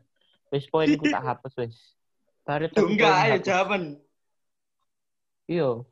Wes 0.50 0.66
poinku 0.66 1.06
tak 1.12 1.22
hapus 1.22 1.54
wes. 1.60 1.76
Aku 2.48 2.90
enggak, 2.90 3.14
ayo 3.30 3.38
jawaban. 3.44 4.02
Iya. 5.46 5.86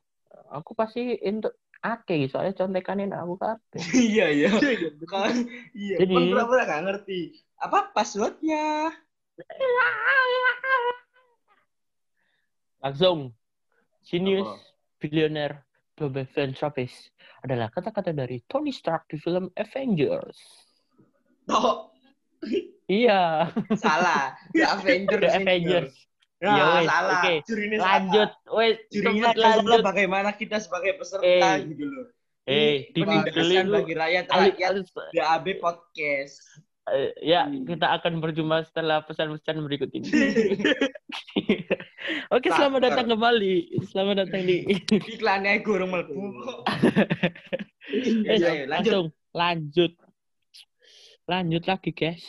Aku 0.50 0.74
pasti 0.74 1.14
untuk 1.22 1.54
ake 1.84 2.26
soalnya 2.32 2.58
contekan 2.58 3.04
aku 3.14 3.36
kabeh. 3.38 3.84
Iya, 4.10 4.26
iya. 4.34 4.50
Kan, 5.06 5.46
iya. 5.78 6.02
Jadi- 6.02 6.16
Kan 6.18 6.34
pura-pura 6.34 6.64
nggak 6.66 6.84
ngerti. 6.90 7.20
Apa 7.62 7.94
passwordnya? 7.94 8.90
Langsung. 12.79 13.34
Genius, 14.01 14.48
billionaire, 14.98 15.67
global 15.94 16.24
philanthropist 16.25 17.12
adalah 17.44 17.67
kata-kata 17.67 18.15
dari 18.15 18.39
Tony 18.48 18.72
Stark 18.72 19.03
di 19.12 19.20
film 19.20 19.51
Avengers. 19.53 20.39
Oh, 21.48 21.91
Iya, 22.88 23.51
salah. 23.75 24.32
The 24.56 24.63
Avengers. 24.63 25.20
The. 25.20 25.32
Avengers. 25.36 25.94
Nah, 26.39 26.56
Ya 26.56 26.63
wes, 26.72 26.86
salah. 26.88 27.20
oke. 27.20 27.34
Jurinya 27.44 27.77
Lanjut, 27.77 28.29
Salah. 28.32 28.75
Jurinya 28.88 29.29
lanjut. 29.36 29.79
bagaimana 29.84 30.29
kita 30.32 30.56
sebagai 30.58 30.96
peserta 30.96 31.27
Eh. 31.27 31.67
gitu 31.67 31.84
loh. 31.84 32.08
Eh, 32.48 32.88
penindasan 32.96 33.67
lu. 33.67 33.84
bagi 33.84 33.91
rakyat 33.91 34.25
rakyat 34.32 34.72
DAB 35.12 35.46
podcast. 35.60 36.63
Eh, 36.88 37.12
Ya, 37.22 37.44
Hmm. 37.44 37.67
kita 37.67 38.00
akan 38.00 38.20
berjumpa 38.20 38.63
setelah 38.63 39.03
pesan-pesan 39.03 39.60
berikut 39.60 39.91
ini. 39.91 40.08
Oke, 42.32 42.48
Nah, 42.48 42.56
selamat 42.56 42.82
datang 42.88 43.08
kembali. 43.10 43.56
Selamat 43.84 44.15
datang 44.24 44.41
di 44.44 44.63
Iklannya 45.15 45.60
gurung 45.62 45.91
melbu. 45.91 46.15
Eh, 47.88 48.36
Ayo, 48.36 48.36
lanjut. 48.36 48.67
langsung 48.67 49.06
lanjut. 49.32 49.91
Lanjut 51.24 51.63
lagi, 51.63 51.91
guys. 51.91 52.24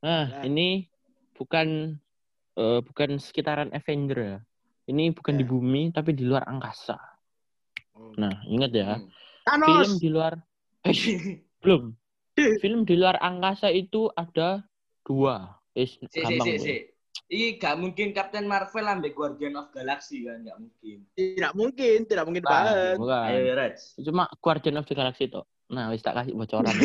Nah, 0.00 0.40
Ya. 0.40 0.44
ini 0.44 0.88
bukan 1.32 1.96
eh, 2.56 2.80
bukan 2.80 3.16
sekitaran 3.16 3.68
Avenger 3.70 4.18
ya. 4.18 4.38
Ini 4.86 5.12
bukan 5.12 5.36
Ya. 5.36 5.40
di 5.40 5.44
bumi 5.44 5.82
tapi 5.92 6.12
di 6.12 6.24
luar 6.24 6.44
angkasa. 6.44 6.96
Nah, 8.16 8.32
ingat 8.48 8.70
ya, 8.72 8.96
Hmm. 8.96 9.60
film 9.60 9.92
di 9.96 10.08
luar 10.08 10.40
eh, 10.82 10.96
belum. 11.60 11.92
Film 12.62 12.84
di 12.84 12.94
luar 12.94 13.16
angkasa 13.18 13.68
itu 13.68 14.08
ada 14.12 14.62
Dua. 15.02 15.46
Eh, 15.70 15.86
Si, 15.86 16.02
si, 16.02 16.18
gampang. 16.18 16.46
si, 16.46 16.58
si. 16.58 16.76
Ini 17.26 17.56
gak 17.56 17.78
mungkin 17.78 18.12
Captain 18.12 18.44
Marvel 18.44 18.86
ambek 18.86 19.14
Guardian 19.14 19.56
of 19.56 19.70
Galaxy 19.70 20.22
kan, 20.22 20.42
gak 20.42 20.58
mungkin. 20.58 20.96
Tidak 21.12 21.52
mungkin, 21.54 21.98
tidak 22.04 22.24
mungkin 22.24 22.42
Nah, 22.42 22.50
banget. 22.52 22.94
Bukan. 22.98 23.24
Ayo, 23.24 23.52
Reds. 23.54 23.82
Cuma 23.98 24.24
Guardian 24.36 24.76
of 24.76 24.86
the 24.86 24.94
Galaxy 24.94 25.26
tuh. 25.26 25.42
Nah, 25.68 25.90
wis 25.90 26.02
tak 26.02 26.14
kasih 26.14 26.34
bocoran. 26.34 26.70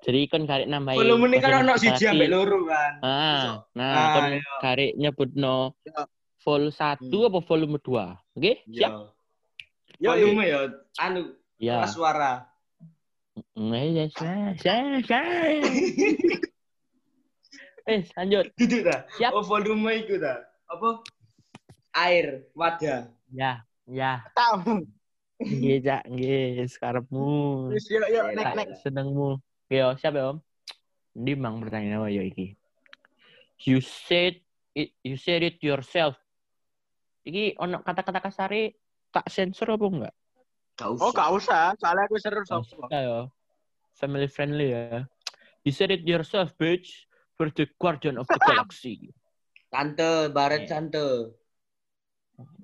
Jadi 0.00 0.20
kan 0.26 0.42
karek 0.44 0.66
nambahin. 0.66 0.96
Volume 0.96 1.28
ini 1.28 1.38
kan 1.38 1.60
ono 1.60 1.76
siji 1.76 2.08
ambek 2.08 2.30
loro 2.30 2.64
kan. 2.64 2.92
Ah, 3.00 3.62
nah, 3.74 3.90
Ah, 3.92 4.06
kon 4.10 4.24
iya. 4.32 4.40
karek 4.58 4.90
nyebutno 4.96 5.76
vol 6.40 6.72
1 6.72 6.98
Hmm. 7.04 7.26
apa 7.28 7.38
volume 7.44 7.76
2? 7.78 8.16
Oke, 8.32 8.64
siap? 8.66 9.12
Yo, 10.00 10.08
volume 10.08 10.42
ya 10.48 10.60
anu 10.98 11.36
Ya. 11.60 11.84
suara. 11.86 12.48
Eh, 13.36 13.86
ya, 13.94 14.04
ya, 14.64 14.76
ya. 15.04 15.20
Eh, 17.90 18.06
lanjut. 18.14 18.46
Duduk 18.54 18.86
dah. 18.86 19.02
Siap. 19.18 19.32
Oh, 19.34 19.42
volume 19.42 20.04
iku 20.04 20.20
dah. 20.20 20.38
Apa? 20.70 21.02
Air, 21.96 22.46
wadah. 22.54 23.10
Ya, 23.34 23.66
ya. 23.88 24.22
Tahu. 24.36 24.86
Nggih, 25.40 25.80
Cak, 25.82 26.02
nggih, 26.06 26.68
sekarepmu. 26.68 27.30
Wis, 27.72 27.88
Yuk, 27.88 28.06
yuk, 28.12 28.36
nek, 28.36 28.52
nek. 28.54 28.68
Senengmu. 28.84 29.40
Yo, 29.72 29.96
siapa 29.96 30.16
ya, 30.20 30.26
Om? 30.36 30.38
Ndi 31.18 31.32
mang 31.34 31.58
pertanyaan 31.58 32.04
apa 32.04 32.08
ya 32.12 32.22
iki? 32.22 32.54
You 33.66 33.82
said 33.82 34.38
it, 34.76 34.94
you 35.02 35.18
said 35.18 35.42
it 35.42 35.58
yourself. 35.58 36.14
Iki 37.26 37.58
ono 37.58 37.82
kata-kata 37.82 38.22
kasare 38.22 38.78
tak 39.10 39.26
sensor 39.26 39.74
apa 39.74 39.86
enggak? 39.90 40.14
Gak 40.80 40.90
usah. 40.96 41.04
Oh, 41.04 41.12
gak 41.12 41.30
usah. 41.36 41.64
Soalnya 41.76 42.04
aku 42.08 42.16
seru 42.16 42.40
usah 42.40 42.88
ya. 42.88 43.28
Family 44.00 44.28
friendly 44.32 44.72
ya. 44.72 45.04
You 45.60 45.76
said 45.76 45.92
it 45.92 46.08
yourself, 46.08 46.56
bitch. 46.56 47.04
For 47.36 47.52
the 47.52 47.68
guardian 47.76 48.16
of 48.16 48.24
the 48.28 48.40
galaxy. 48.48 49.12
Tante, 49.68 50.32
baret 50.32 50.64
tante. 50.68 51.36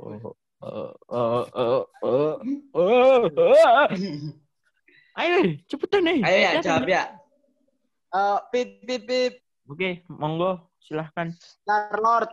Oh, 0.00 0.36
oh, 0.64 0.92
oh, 1.12 1.44
oh, 1.52 1.84
oh, 2.00 2.34
oh, 2.72 3.24
oh. 3.36 3.88
Ayo, 5.16 5.36
cepetan 5.68 6.04
nih. 6.04 6.20
Ayo 6.24 6.38
ya, 6.40 6.52
jawab 6.60 6.88
ya. 6.88 7.04
Eh, 8.12 8.38
pip, 8.52 8.68
pip, 8.84 9.02
pip. 9.08 9.34
Oke, 9.68 10.04
monggo, 10.08 10.72
silahkan. 10.80 11.32
Star 11.40 11.96
Lord. 12.00 12.28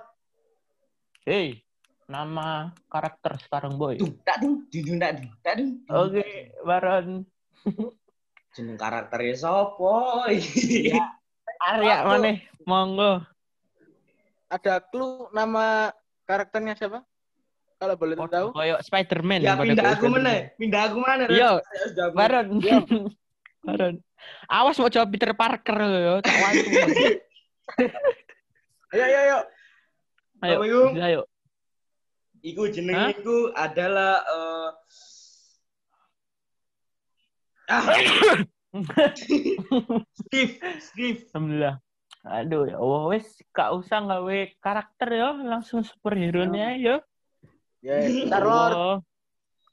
Hey, 1.23 1.63
nama 2.07 2.71
karakter 2.91 3.39
sekarang 3.43 3.79
boy. 3.79 3.95
Oke, 5.89 6.27
Baron. 6.63 7.23
Jeneng 8.53 8.77
karakternya 8.77 9.35
sopo? 9.39 10.23
Ya. 10.29 11.17
Arya 11.63 12.03
Aku- 12.03 12.09
mana? 12.11 12.31
Monggo. 12.67 13.13
Ada 14.51 14.83
clue 14.85 15.31
nama 15.33 15.89
karakternya 16.29 16.77
siapa? 16.77 17.01
Kalau 17.81 17.95
boleh 17.99 18.15
tahu. 18.15 18.47
Koyok 18.55 18.79
Spider-Man. 18.85 19.41
ya 19.43 19.59
pada 19.59 19.67
pindah 19.67 19.87
aku 19.97 20.05
mana? 20.07 20.31
Pindah 20.55 20.81
aku 20.87 20.97
mana? 21.01 21.23
Aku. 21.27 22.15
Baron. 22.15 22.47
Baron. 23.67 23.95
Awas 24.47 24.79
mau 24.79 24.87
jawab 24.87 25.11
Peter 25.11 25.35
Parker 25.35 25.77
yo, 25.83 26.15
tak 26.23 26.35
wantu. 26.39 26.69
Ayo, 28.93 29.03
ayo, 29.09 29.19
ayo. 29.25 29.37
Ayo, 30.45 30.57
ayo. 31.01 31.21
Iku 32.43 32.67
jenenge 32.67 33.23
iku 33.23 33.55
adalah 33.55 34.19
eh 34.19 34.69
ah, 37.71 37.85
Steve, 40.11 40.59
Steve. 40.83 41.19
Alhamdulillah. 41.31 41.79
Aduh 42.23 42.67
ya 42.67 42.79
Allah 42.79 43.03
wes 43.11 43.27
gak 43.51 43.71
usah 43.75 44.03
gawe 44.03 44.39
karakter 44.59 45.07
ya, 45.11 45.31
langsung 45.39 45.87
superhero 45.87 46.43
nya 46.43 46.75
yo. 46.75 46.99
Ya, 47.83 48.03
Star 48.07 48.43
Lord. 48.43 48.73
Oh. 48.75 48.97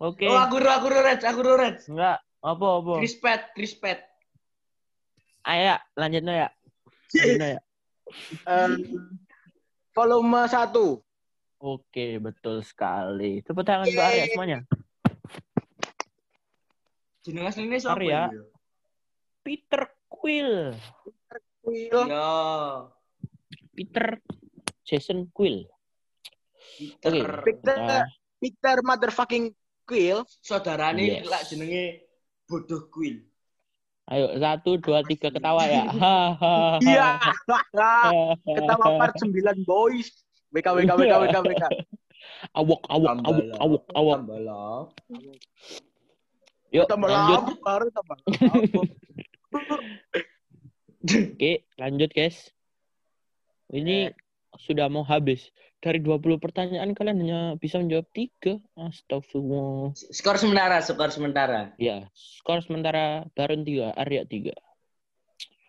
Oke. 0.00 0.26
Oh, 0.26 0.40
aku 0.40 0.56
ro, 0.58 0.70
aku 0.72 0.86
ro, 0.88 0.98
Reds, 1.04 1.22
aku 1.28 1.40
ro, 1.44 1.54
Reds. 1.60 1.84
Enggak, 1.92 2.18
apa 2.24 2.66
apa. 2.80 2.92
Chris 3.04 3.14
Pratt, 3.20 3.42
Chris 3.52 3.76
Pratt. 3.76 4.00
Ayo, 5.44 5.76
lanjutnya 5.92 6.34
ya. 6.34 6.48
Lanjutnya 7.14 7.48
ya. 7.54 7.60
Eh, 8.48 8.70
volume 9.94 10.48
1. 10.48 11.09
Oke, 11.60 12.16
betul 12.16 12.64
sekali. 12.64 13.44
Tepuk 13.44 13.60
tangan 13.60 13.84
buat 13.84 14.00
Arya 14.08 14.24
semuanya. 14.32 14.58
Jeneng 17.20 17.44
asline 17.52 17.76
sapa 17.76 18.00
Arya. 18.00 18.32
ya? 18.32 18.44
Peter 19.44 19.82
Quill. 20.08 20.72
Quill. 21.60 22.00
Ya, 22.08 22.32
Peter 23.76 24.06
Jason 24.88 25.28
Quill. 25.28 25.68
Peter. 26.80 27.44
Peter. 27.44 27.76
Nah, 27.76 28.04
Peter 28.40 28.76
motherfucking 28.80 29.52
Quill. 29.84 30.24
Saudarane 30.40 31.20
Yes. 31.20 31.28
lak 31.28 31.44
jenenge 31.44 32.08
bodoh 32.48 32.88
Quill. 32.88 33.20
ayo 34.10 34.26
satu 34.42 34.74
dua 34.74 35.06
tiga 35.06 35.30
ketawa 35.30 35.62
ya. 35.70 35.86
Iya. 36.82 37.08
Ketawa 38.58 38.86
part 38.98 39.14
9 39.14 39.30
boys. 39.62 40.10
WK 40.50 40.66
WK 40.66 40.90
WK 40.98 41.14
WK 41.26 41.36
WK. 41.46 41.64
Awok 42.56 42.80
awok 42.90 43.16
awok 43.24 43.46
awok 43.58 43.82
awok. 43.94 44.18
Tambah 44.18 44.38
Yuk 46.70 46.86
Tambah 46.86 47.08
lanjut. 47.10 47.42
baru 47.66 47.86
tambah. 47.90 48.18
Oke, 51.34 51.52
lanjut 51.74 52.10
guys. 52.14 52.52
Ini 53.70 54.14
sudah 54.58 54.86
mau 54.86 55.02
habis. 55.02 55.50
Dari 55.80 55.96
20 55.96 56.36
pertanyaan 56.36 56.92
kalian 56.92 57.18
hanya 57.24 57.40
bisa 57.56 57.80
menjawab 57.80 58.04
tiga. 58.12 58.60
Astagfirullah. 58.76 59.96
Skor 59.96 60.36
sementara, 60.36 60.76
skor 60.84 61.08
sementara. 61.08 61.72
Ya, 61.80 62.04
skor 62.12 62.60
sementara 62.60 63.24
Baron 63.32 63.64
3, 63.64 63.96
Arya 63.96 64.28
3. 64.28 64.52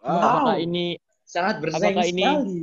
Wow. 0.03 0.11
Apakah 0.11 0.57
ini 0.59 0.99
Sangat 1.23 1.63
bersaing 1.63 1.95
Apakah 1.95 2.05
ini- 2.11 2.21
sekali. 2.27 2.61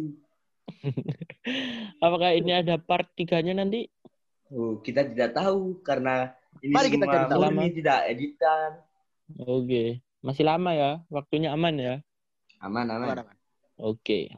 apakah 2.04 2.30
ini 2.34 2.52
ada 2.54 2.78
part 2.78 3.08
3-nya 3.14 3.54
nanti? 3.56 3.86
Oh, 4.48 4.80
kita 4.80 5.04
tidak 5.04 5.36
tahu 5.36 5.84
karena 5.84 6.32
ini 6.64 6.72
Mari 6.72 6.88
kita 6.88 7.04
cari 7.04 7.24
semua 7.28 7.30
tahu. 7.30 7.42
murni 7.52 7.68
tidak 7.76 7.98
editan. 8.08 8.70
Oke, 9.44 10.00
masih 10.24 10.44
lama 10.48 10.70
ya. 10.72 10.90
Waktunya 11.12 11.52
aman 11.52 11.74
ya. 11.76 11.94
Aman, 12.64 12.88
aman. 12.88 13.06
Aman, 13.12 13.18
aman. 13.28 13.36
Oke. 13.76 14.32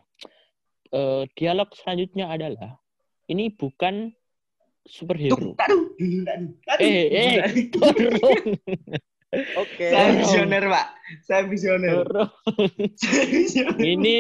Eh, 0.91 1.23
dialog 1.39 1.71
selanjutnya 1.79 2.27
adalah 2.27 2.83
ini 3.31 3.55
bukan 3.55 4.11
superhero. 4.83 5.39
Tuh, 5.39 5.55
taduh, 5.55 5.95
dulu, 5.95 6.19
taduh, 6.27 6.51
taduh. 6.67 6.83
Eh, 6.83 7.07
eh, 7.15 7.35
Dorong. 7.71 8.43
Oke. 9.31 9.95
Saya 9.95 10.11
Dorong. 10.11 10.19
visioner, 10.27 10.63
Pak. 10.67 10.87
Saya 11.23 11.43
visioner. 11.47 12.03
Saya 12.99 13.25
visioner. 13.31 13.79
Ini 13.79 14.17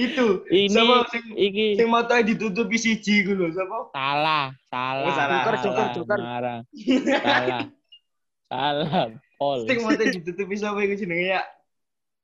Itu. 0.00 0.40
ini 0.48 0.72
Sama 0.72 1.04
sing 1.12 1.24
iki 1.36 1.76
sing 1.76 1.88
motoe 1.92 2.24
ditutupi 2.24 2.80
siji 2.80 3.28
ku 3.28 3.36
lho, 3.36 3.52
sapa? 3.52 3.92
salah, 3.92 4.56
salah. 4.72 5.04
Oh, 5.04 5.12
salah. 5.12 5.40
Joker, 5.44 5.56
Joker, 5.60 5.86
Joker. 6.00 6.18
Marah. 6.18 6.58
Salah. 7.20 7.60
Salah. 8.48 9.06
Paul. 9.36 9.60
Sing 9.68 9.78
motoe 9.84 10.06
ditutupi 10.08 10.54
sapa 10.56 10.80
iku 10.80 10.96
jenenge 10.96 11.36
ya? 11.36 11.42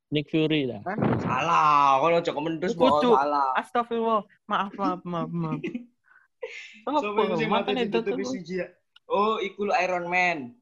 Nick 0.09 0.33
Fury 0.33 0.65
lah. 0.65 0.81
Salah, 1.21 2.01
kalau 2.01 2.19
Joko 2.25 2.41
Mendus 2.41 2.73
Kudu. 2.73 2.89
bohong 2.89 3.21
salah. 3.21 3.53
Astagfirullah. 3.53 4.23
Maaf, 4.49 4.73
maaf, 4.81 5.01
maaf, 5.05 5.29
maaf. 5.29 5.61
Iku 7.05 7.37
sing 7.37 7.51
motoe 7.53 7.85
ditutupi 7.85 8.25
siji 8.25 8.65
ya? 8.65 8.69
Oh, 9.13 9.37
iku 9.39 9.69
Iron 9.77 10.09
Man. 10.09 10.57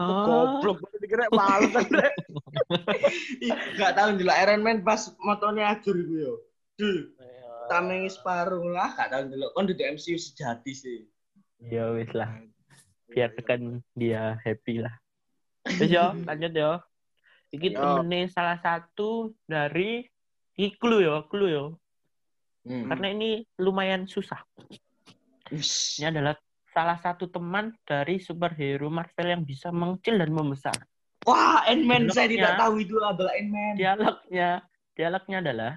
Ah. 0.00 0.24
Goblok 0.24 0.80
banget 0.80 0.98
dikira 1.04 1.26
males 1.28 1.72
Andre. 1.76 2.08
Ih, 3.44 3.52
Gak 3.76 3.92
tahu 4.00 4.16
dulu 4.16 4.32
Iron 4.32 4.64
Man 4.64 4.80
pas 4.80 5.12
motornya 5.20 5.76
ajur 5.76 5.92
iku 5.92 6.14
yo. 6.16 6.34
Dul, 6.80 7.12
tamengi 7.68 8.08
separuh 8.08 8.64
lah, 8.72 8.96
gak 8.96 9.12
tahu 9.12 9.22
dulu. 9.28 9.46
Kon 9.52 9.68
duduk 9.68 9.84
MCU 9.84 10.16
sejati 10.16 10.72
sih. 10.72 10.98
Ya 11.68 11.92
wis 11.92 12.08
lah. 12.16 12.40
Biarkan 13.12 13.84
dia 13.92 14.40
happy 14.40 14.80
lah. 14.80 14.94
Terus 15.68 15.92
yo, 15.92 16.16
lanjut 16.24 16.52
yo. 16.56 16.72
Iki 17.52 17.76
Yo. 17.76 18.00
temennya 18.00 18.30
salah 18.32 18.56
satu 18.62 19.36
dari 19.44 20.06
iki 20.56 20.80
clue 20.80 21.04
yo, 21.04 21.28
clue 21.28 21.52
yo. 21.52 21.64
Hmm. 22.64 22.88
Karena 22.88 23.12
ini 23.12 23.44
lumayan 23.60 24.08
susah. 24.08 24.40
Ini 25.52 26.08
adalah 26.08 26.38
salah 26.70 26.98
satu 26.98 27.26
teman 27.26 27.74
dari 27.82 28.22
superhero 28.22 28.86
Marvel 28.88 29.28
yang 29.34 29.42
bisa 29.42 29.70
mengecil 29.74 30.18
dan 30.18 30.30
membesar. 30.30 30.76
Wah, 31.28 31.66
Ant-Man 31.68 32.08
saya 32.08 32.30
tidak 32.32 32.56
tahu 32.56 32.80
itu 32.80 32.96
adalah 33.02 33.32
Ant-Man. 33.36 33.74
Dialognya, 33.76 34.50
dialognya 34.96 35.36
adalah, 35.44 35.72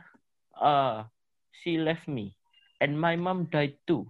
uh, 0.55 0.97
she 1.51 1.75
left 1.75 2.07
me, 2.07 2.31
and 2.79 2.95
my 2.95 3.19
mom 3.19 3.49
died 3.51 3.75
too, 3.83 4.07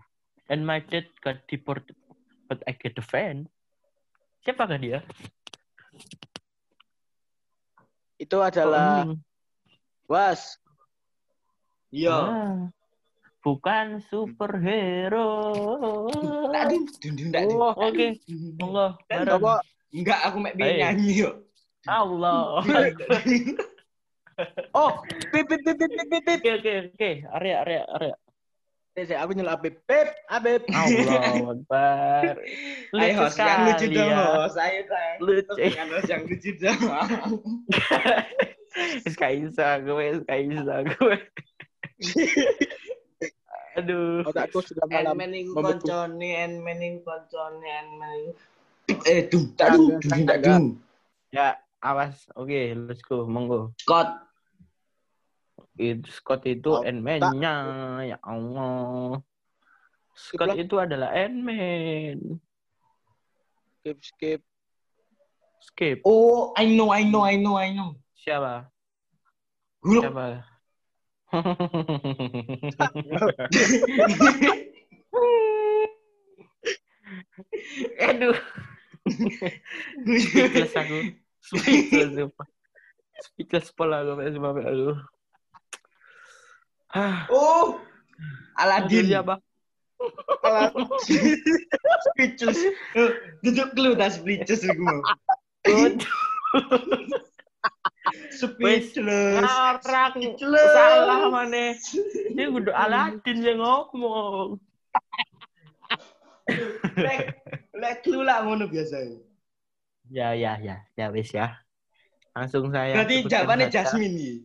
and 0.52 0.62
my 0.62 0.78
dad 0.78 1.10
got 1.26 1.41
deported, 1.50 1.98
but 2.46 2.62
I 2.69 2.78
get 2.78 2.93
the 2.93 3.06
fan. 3.06 3.50
Siapakah 4.46 4.78
dia? 4.78 5.00
Itu 8.19 8.43
adalah 8.43 9.08
Oh. 9.08 9.17
Was. 10.12 10.60
Iya. 11.89 12.12
Ah, 12.12 12.60
bukan 13.43 13.99
superhero. 14.08 15.29
Ding, 16.71 16.88
tak 17.29 17.43
ding. 17.45 17.60
Oh, 17.60 17.75
oke. 17.75 18.08
Monggo, 18.58 18.95
bareng. 19.12 19.38
Apa? 19.38 19.53
Enggak, 19.93 20.19
aku 20.25 20.38
mek 20.41 20.56
nyanyi 20.58 21.21
yuk. 21.21 21.43
Allah. 21.86 22.63
Oh, 24.73 24.97
pip 25.29 25.45
pip 25.45 25.62
pip 25.62 25.77
pip 25.77 25.93
pip 25.93 26.23
pip. 26.25 26.39
Oke, 26.41 26.51
oke, 26.58 26.73
oke. 26.97 27.12
Area, 27.38 27.56
area, 27.62 27.82
area. 27.86 28.15
Eh, 28.93 29.06
saya 29.10 29.25
aku 29.25 29.34
nyelap 29.34 29.62
Pip. 29.62 29.86
Pip, 29.89 30.10
Abib. 30.29 30.65
Allah 30.73 31.53
Akbar. 31.53 32.34
Ayo, 33.01 33.13
host, 33.25 33.38
yang 33.38 33.62
lucu 33.65 33.86
dong, 33.89 34.10
ya. 34.10 34.25
host. 34.41 34.58
Ayo, 34.58 34.82
sayang. 34.86 35.17
Lucu. 35.21 35.53
Yang 36.10 36.23
lucu 36.29 36.51
dong. 36.58 36.82
Kaisa 39.17 39.67
gue, 39.82 40.06
kaisa 40.25 40.75
gue. 40.82 41.17
Aduh. 43.74 44.22
Otakku 44.28 44.62
sudah 44.62 44.86
malam. 44.86 45.18
Endman 45.18 45.32
membeku. 45.50 45.86
koncone, 45.90 46.30
Endman 46.46 46.78
Endman 47.66 48.12
iku. 48.30 48.32
Eh, 49.08 49.32
dung, 49.32 49.46
tak 49.56 49.80
dung, 49.80 49.98
dung, 49.98 50.22
tak 50.28 50.38
dung. 50.44 50.66
Ya, 51.32 51.58
awas. 51.80 52.28
Oke, 52.36 52.76
let's 52.76 53.02
go. 53.02 53.26
Monggo. 53.26 53.72
Scott. 53.80 54.22
Itu 55.74 56.06
Scott 56.14 56.46
itu 56.46 56.70
Oh, 56.70 56.86
Ant-Man-nya. 56.86 57.56
Ya 58.06 58.18
Allah. 58.22 59.24
Scott 60.14 60.54
Skip 60.54 60.54
lah. 60.54 60.56
itu 60.62 60.76
adalah 60.78 61.10
Ant-Man. 61.10 62.38
Skip, 63.82 63.98
skip. 64.06 64.42
Skip. 65.64 65.98
Oh, 66.06 66.54
I 66.54 66.70
know, 66.70 66.94
I 66.94 67.02
know, 67.08 67.26
I 67.26 67.40
know, 67.40 67.58
I 67.58 67.74
know. 67.74 67.98
Siapa? 68.20 68.70
Hulk. 69.82 70.04
Siapa? 70.06 70.53
Aduh, 77.98 78.38
speechless 80.22 80.78
aku. 80.78 81.10
Speechless, 81.41 82.13
sumpah. 82.13 82.46
Speechless 83.17 83.74
pola 83.74 84.06
aku, 84.06 84.13
Pak. 84.22 84.30
aduh. 84.62 84.98
Hah, 86.93 87.26
Oh, 87.34 87.82
Aladin. 88.54 89.10
siapa? 89.10 89.41
Speechless. 92.13 92.62
Eh, 92.93 93.12
Duduk 93.41 93.74
clue 93.74 93.98
tak 93.98 94.13
speechless. 94.22 94.62
Aduh, 94.62 95.02
Speechless. 98.36 99.39
Ngarang 99.39 100.12
Speechless. 100.20 100.74
salah 100.76 101.32
mana? 101.32 101.72
Ini 102.36 102.44
udah 102.52 102.76
Aladin 102.76 103.38
yang 103.39 103.63
ngomong. 103.63 104.60
Lek, 107.00 107.39
lek 107.72 107.96
clue 108.04 108.28
lah 108.28 108.44
ngono 108.44 108.68
biasa. 108.68 109.24
Ya, 110.12 110.36
ya, 110.36 110.60
ya, 110.60 110.84
ya, 111.00 111.08
wis 111.16 111.32
ya. 111.32 111.63
Langsung 112.36 112.68
saya. 112.76 113.00
Berarti 113.00 113.24
jawabannya. 113.24 113.68
Jasmine 113.72 114.13
nih. 114.13 114.36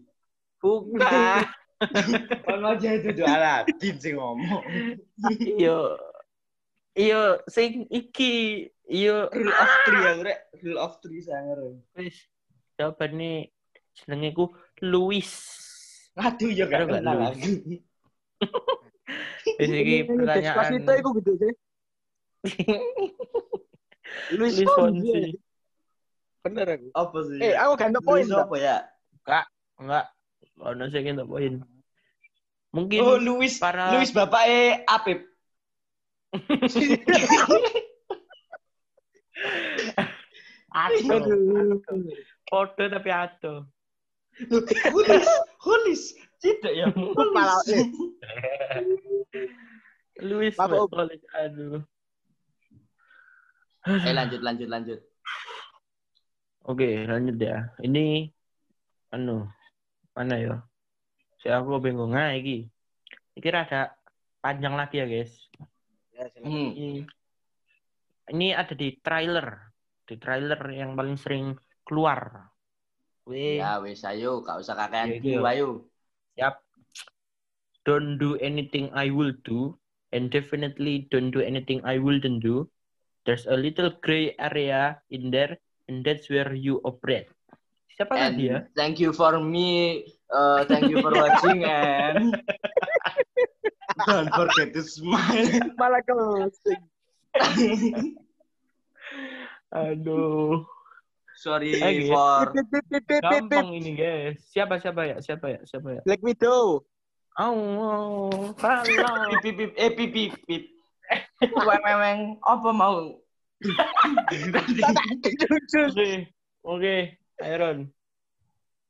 Bukan. 0.62 1.42
Ono 2.58 2.74
aja 2.74 2.90
itu 2.98 3.14
tuh 3.14 3.26
Aladin 3.26 3.96
sih 3.98 4.12
ngomong. 4.14 4.62
Iyo. 5.58 5.98
Iyo 6.94 7.42
sing 7.50 7.90
iki. 7.90 8.66
Iyo 8.88 9.28
Rule 9.28 9.52
of 9.52 9.70
three 9.84 10.00
ya, 10.00 10.12
rek. 10.24 10.38
Rule 10.64 10.80
of 10.80 10.92
three 11.04 11.20
sangar. 11.20 11.60
wis 11.98 12.24
jawabane 12.78 13.50
jenenge 13.98 14.30
ku 14.30 14.54
Louis. 14.80 15.26
Aduh 16.14 16.54
ya 16.54 16.70
gak 16.70 16.86
kenal 16.86 17.34
aku. 17.34 17.42
Wis 19.58 19.70
iki 19.74 20.06
pertanyaan 20.06 20.78
Despacito 20.78 20.92
itu 20.94 21.10
gitu 21.18 21.32
sih. 21.42 21.52
Luis 24.38 24.54
Luis 24.62 24.70
Fonsi. 24.70 25.34
Bener 26.46 26.78
aku. 26.78 26.86
Apa 26.94 27.18
sih? 27.26 27.38
Eh, 27.42 27.54
aku 27.58 27.72
gak 27.74 27.90
poin. 28.06 28.22
Luis 28.22 28.38
apa 28.38 28.54
ya? 28.62 28.76
Enggak. 29.78 30.06
Ono 30.62 30.86
sing 30.90 31.06
entuk 31.10 31.26
poin. 31.26 31.58
Mungkin 32.70 33.00
Oh, 33.02 33.18
Luis. 33.18 33.58
para- 33.58 33.90
Luis 33.98 34.14
bapak 34.14 34.42
eh 34.46 34.86
Apip. 34.86 35.26
Aduh. 40.68 41.80
Foto 42.48 42.82
tapi 42.88 43.10
ado. 43.12 43.68
Hulis, 44.92 45.28
Hulis. 45.62 46.02
Tidak 46.38 46.72
ya. 46.72 46.86
Kepala, 46.90 47.60
Hulis. 50.18 50.56
Om. 50.56 50.88
College. 50.88 51.24
Aduh. 51.36 51.82
Eh 53.88 54.12
lanjut 54.12 54.40
lanjut 54.42 54.68
lanjut. 54.68 55.00
Oke, 56.68 57.08
lanjut 57.08 57.36
ya. 57.40 57.72
Ini 57.80 58.28
anu 59.14 59.48
mana 60.12 60.36
ya? 60.36 60.56
Si 61.40 61.48
aku 61.48 61.80
bingung 61.80 62.12
ah 62.12 62.34
iki. 62.34 62.68
Iki 63.38 63.48
rada 63.54 63.94
panjang 64.42 64.74
lagi 64.74 64.98
ya, 64.98 65.06
guys. 65.06 65.32
Ya. 66.12 66.26
Hmm. 66.42 66.74
Ini, 66.74 67.06
ini 68.34 68.46
ada 68.50 68.74
di 68.74 68.98
trailer. 68.98 69.70
Di 70.02 70.18
trailer 70.18 70.58
yang 70.74 70.98
paling 70.98 71.14
sering 71.14 71.54
keluar. 71.88 72.52
Wih, 73.24 73.60
Ya 73.60 73.80
wes 73.80 74.04
ayo, 74.04 74.40
gak 74.44 74.60
usah 74.60 74.76
kakean 74.76 75.20
dulu 75.20 75.44
ayo. 75.48 75.68
siap. 76.36 76.60
Don't 77.88 78.20
do 78.20 78.36
anything 78.44 78.92
I 78.92 79.08
will 79.08 79.32
do 79.48 79.72
and 80.12 80.28
definitely 80.28 81.08
don't 81.08 81.32
do 81.32 81.40
anything 81.40 81.80
I 81.88 81.96
wouldn't 81.96 82.44
do. 82.44 82.68
There's 83.24 83.48
a 83.48 83.56
little 83.56 83.92
gray 84.04 84.36
area 84.36 85.00
in 85.08 85.32
there 85.32 85.56
and 85.88 86.04
that's 86.04 86.28
where 86.28 86.52
you 86.52 86.80
operate. 86.84 87.28
Siapa 87.96 88.12
And 88.16 88.36
tadi 88.36 88.52
ya? 88.52 88.64
thank 88.76 89.00
you 89.00 89.12
for 89.12 89.40
me. 89.40 90.04
Uh, 90.28 90.64
thank 90.68 90.88
you 90.92 91.00
for 91.00 91.12
watching 91.12 91.64
and 91.68 92.36
don't 94.04 94.30
forget 94.32 94.72
to 94.76 94.84
smile. 94.84 95.48
Malah 95.80 96.04
closing. 96.04 96.80
Aduh. 99.72 100.64
Sorry 101.38 101.70
Eh, 101.78 102.02
gitu. 102.02 102.10
for. 102.10 102.50
Gampang 103.22 103.70
ini 103.70 103.94
guys. 103.94 104.42
Siapa 104.50 104.82
siapa 104.82 105.06
ya? 105.06 105.16
Siapa 105.22 105.46
ya? 105.46 105.60
Siapa 105.62 105.88
ya? 105.94 106.00
Black 106.02 106.18
Widow. 106.18 106.82
Oh, 107.38 108.50
salah. 108.58 108.82
pip 109.30 109.54
pip 109.54 109.54
pip 109.54 109.70
eh 109.78 109.90
pip 109.94 110.10
pip 110.10 110.32
pip. 110.50 110.62
Weng. 111.62 112.42
Apa 112.42 112.70
mau? 112.74 113.22
Oke, 115.78 116.10
oke, 116.66 116.94
Iron. 117.46 117.78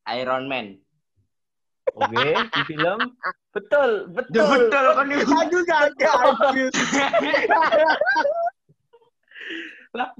Iron 0.08 0.44
Man. 0.48 0.80
Oke, 1.96 2.24
di 2.36 2.60
film 2.64 3.00
betul, 3.52 4.12
Ya 4.32 4.44
betul. 4.44 4.44
betul 4.44 4.86
kan 4.92 5.06
itu. 5.08 5.24
Aduh. 5.40 5.64
Lah, 9.96 10.12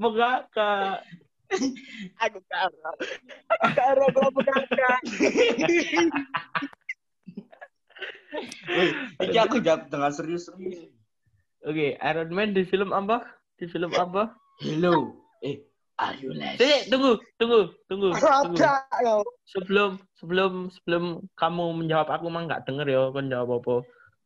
kak. 0.48 1.04
Aku 2.24 2.38
karo. 2.48 2.76
Aku 3.56 3.68
karo 3.72 4.04
kalau 4.12 4.30
bukan 4.32 4.54
Wih, 8.68 8.92
Iki 9.24 9.38
aku 9.40 9.56
jawab 9.64 9.88
dengan 9.88 10.12
serius-serius. 10.12 10.92
Oke, 11.64 11.96
Iron 11.96 12.30
Man 12.30 12.52
di 12.52 12.68
film 12.68 12.92
apa? 12.92 13.24
Di 13.56 13.66
film 13.66 13.90
apa? 13.96 14.36
Hello. 14.60 15.16
Eh, 15.40 15.64
are 15.96 16.14
you 16.20 16.36
less? 16.36 16.60
Eh, 16.60 16.84
tunggu, 16.92 17.16
tunggu, 17.40 17.72
tunggu, 17.88 18.12
tunggu. 18.12 18.60
Sebelum, 19.48 19.96
sebelum, 20.20 20.52
sebelum 20.68 21.04
kamu 21.40 21.64
menjawab 21.82 22.12
aku 22.12 22.28
mah 22.28 22.44
nggak 22.46 22.68
denger 22.68 22.86
ya, 22.86 23.02
kan 23.10 23.32
jawab 23.32 23.64
apa. 23.64 23.76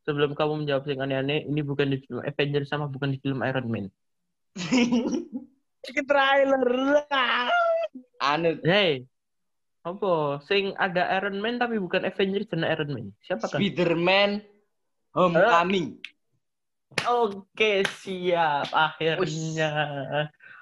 Sebelum 0.03 0.35
kamu 0.35 0.67
menjawab 0.67 0.85
yang 0.91 1.07
aneh-aneh, 1.07 1.47
ini 1.47 1.63
bukan 1.63 1.95
di 1.95 2.03
film 2.03 2.27
Avengers 2.27 2.69
sama 2.69 2.91
bukan 2.91 3.15
di 3.15 3.19
film 3.23 3.39
Iron 3.47 3.71
Man. 3.71 3.87
Ini 5.83 6.01
trailer. 6.07 6.69
Anu, 8.23 8.51
Hey, 8.63 9.11
apa? 9.83 10.39
Sing 10.47 10.79
ada 10.79 11.11
Iron 11.19 11.43
Man 11.43 11.59
tapi 11.59 11.83
bukan 11.83 12.07
Avengers 12.07 12.47
dan 12.47 12.63
Iron 12.63 12.91
Man. 12.95 13.07
Siapa 13.27 13.51
kan? 13.51 13.59
Spider-Man 13.59 14.47
Homecoming. 15.13 15.99
Oke, 17.03 17.83
siap. 17.99 18.71
Akhirnya. 18.71 19.71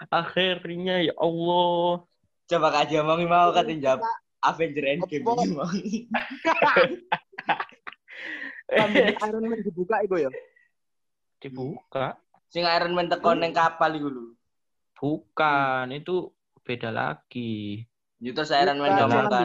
Akhirnya 0.09 1.05
ya 1.05 1.15
Allah. 1.21 2.09
Coba 2.49 2.67
Kak 2.73 2.89
Dia 2.89 3.05
mau 3.05 3.21
katanya 3.53 3.95
jawab 3.95 4.03
Avenger 4.41 4.85
Endgame 4.89 5.23
ini 5.85 6.09
Iron 9.29 9.45
Man 9.45 9.61
dibuka 9.61 10.01
itu 10.01 10.17
ya. 10.17 10.31
Dibuka. 11.45 12.17
Sing 12.49 12.65
Iron 12.65 12.97
Man 12.97 13.13
teko 13.13 13.37
neng 13.37 13.53
kapal 13.53 14.01
iku 14.01 14.09
lho. 14.09 14.40
Bukan, 15.01 15.97
itu 15.97 16.29
beda 16.61 16.93
lagi. 16.93 17.89
Itu 18.21 18.45
kan. 18.45 18.77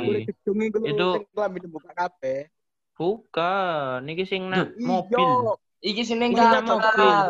lagi. 0.03 0.27
itu 0.27 0.51
Itu- 0.83 1.23
buka 1.71 1.91
kabeh 1.95 2.51
Bukan, 2.95 4.07
niki 4.07 4.23
sing 4.23 4.47
nak 4.47 4.71
Iya. 4.71 4.87
mobil. 4.87 5.27
Iki 5.83 6.15
enggak 6.15 6.63
nak 6.63 6.79
kapal. 6.79 7.27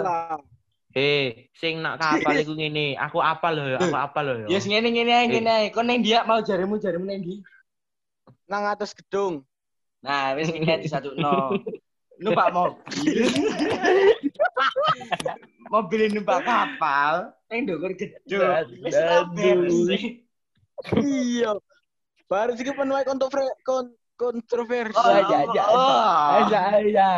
Eh, 0.93 1.49
sing 1.57 1.81
nak 1.81 1.97
kapal 1.97 2.37
iku 2.37 2.53
ngene. 2.53 2.93
Aku 3.01 3.17
apa 3.17 3.49
loh, 3.49 3.73
aku 3.73 3.97
apa 3.97 4.19
loh. 4.21 4.45
Ya 4.45 4.61
sing 4.61 4.77
ngene 4.77 4.93
ngene 4.93 5.11
ae 5.11 5.25
ngene 5.25 5.49
ae. 5.49 5.67
Kon 5.73 5.89
neng 5.89 6.05
dia 6.05 6.21
mau 6.21 6.37
jarimu 6.41 6.77
jarimu 6.77 7.05
neng 7.09 7.21
di. 7.25 7.41
nang 8.45 8.61
atas 8.69 8.93
gedung 8.93 9.41
Nah, 10.05 10.37
wis 10.37 10.53
ngene 10.53 10.85
di 10.85 10.85
satu 10.85 11.17
no. 11.17 11.57
Numpak 12.23 12.53
mobil. 12.53 13.25
mobil 15.69 16.07
numpak 16.13 16.45
kapal, 16.45 17.33
neng 17.49 17.65
ndukur 17.65 17.91
gedung. 17.97 18.53
Wis 18.81 18.95
sih. 19.89 20.03
iya 21.01 21.55
baru 22.27 22.53
sih 22.57 22.67
penuai 22.67 23.05
kontrover 23.07 23.47
kon 23.63 23.93
kontroversi 24.15 24.95
Oh, 24.95 25.11
Aja, 25.11 25.43
aja, 25.43 25.61
oh. 25.75 26.03
Aja, 26.39 26.59
aja. 26.79 27.09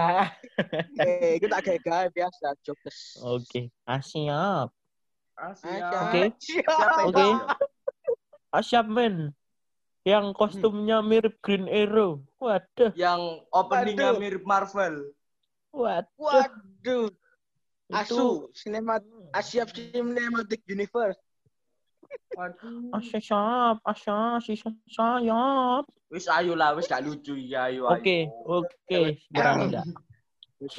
eh 0.97 1.37
kita 1.37 1.61
kayak 1.61 1.81
gaya 1.85 2.07
biasa 2.09 2.57
jokes 2.65 3.21
Oke, 3.21 3.69
siap. 4.01 4.73
Ah, 5.37 5.53
Aja. 5.53 5.53
siap. 5.53 5.93
Oke. 6.09 6.23
Oke. 7.13 7.27
Siap, 8.57 8.85
men. 8.89 9.29
Yang 10.01 10.33
kostumnya 10.33 11.03
mirip 11.05 11.37
Green 11.45 11.69
Arrow. 11.69 12.25
Waduh, 12.41 12.95
Yang 12.97 13.45
openingnya 13.53 14.17
Waduh. 14.17 14.21
mirip 14.23 14.43
Marvel. 14.47 14.95
waduh. 15.69 16.09
waduh 16.17 17.05
asu 17.91 18.51
sinemat 18.51 19.03
Asia 19.31 19.63
Cinematic 19.63 20.63
Universe 20.67 21.19
Waduh. 22.37 22.93
Asya 22.95 23.19
siap, 23.19 23.77
Asya, 23.83 24.39
sisa 24.39 24.69
sayap. 24.87 25.83
Wis 26.07 26.29
ayo 26.31 26.55
lah, 26.55 26.71
wis 26.77 26.87
gak 26.87 27.03
lucu 27.03 27.35
ya, 27.35 27.67
ayo. 27.67 27.89
ayo. 27.91 27.99
Oke, 27.99 28.17
oke, 28.47 28.99
berani 29.27 29.63
enggak? 29.73 29.85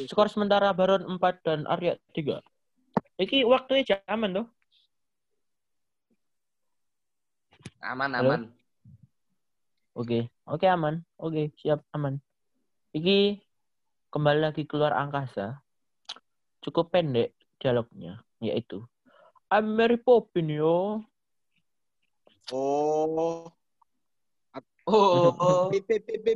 Skor 0.09 0.33
sementara 0.33 0.73
Baron 0.73 1.05
4 1.07 1.45
dan 1.45 1.61
Arya 1.69 2.01
3. 2.17 2.41
Iki 3.19 3.45
waktunya 3.47 3.99
aman 4.07 4.43
tuh. 4.43 4.47
Aman 7.83 8.11
aman. 8.15 8.41
Oke, 9.95 10.31
oke 10.47 10.67
aman. 10.67 11.03
Oke, 11.19 11.51
siap 11.59 11.83
aman. 11.95 12.19
Iki 12.95 13.43
kembali 14.11 14.41
lagi 14.51 14.63
keluar 14.67 14.95
angkasa. 14.95 15.63
Cukup 16.69 16.93
pendek 16.93 17.33
dialognya, 17.57 18.21
yaitu 18.45 18.85
I'm 19.49 19.73
Mary 19.73 19.97
Poppins 19.97 20.53
yo. 20.53 21.01
oh 22.53 23.49
Oh, 24.85 25.33
oh. 25.41 25.73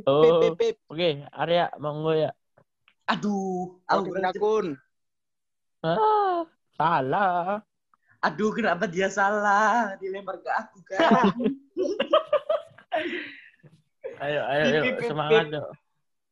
Oh. 0.09 0.57
Oke, 0.89 1.09
Arya 1.29 1.69
monggo 1.77 2.17
ya. 2.17 2.33
aduh, 3.05 3.77
aku 3.85 4.09
akun 4.09 4.73
Ah, 5.85 6.49
salah. 6.73 7.61
aduh 8.17 8.49
kenapa 8.57 8.89
dia 8.89 9.13
salah 9.13 9.93
dilempar 10.01 10.41
ke 10.41 10.49
aku 10.49 10.81
kan? 10.81 11.29
Ayo, 14.17 14.41
ayo, 14.49 14.65
semangat 15.05 15.45
pip. 15.45 15.53
yuk. 15.61 15.65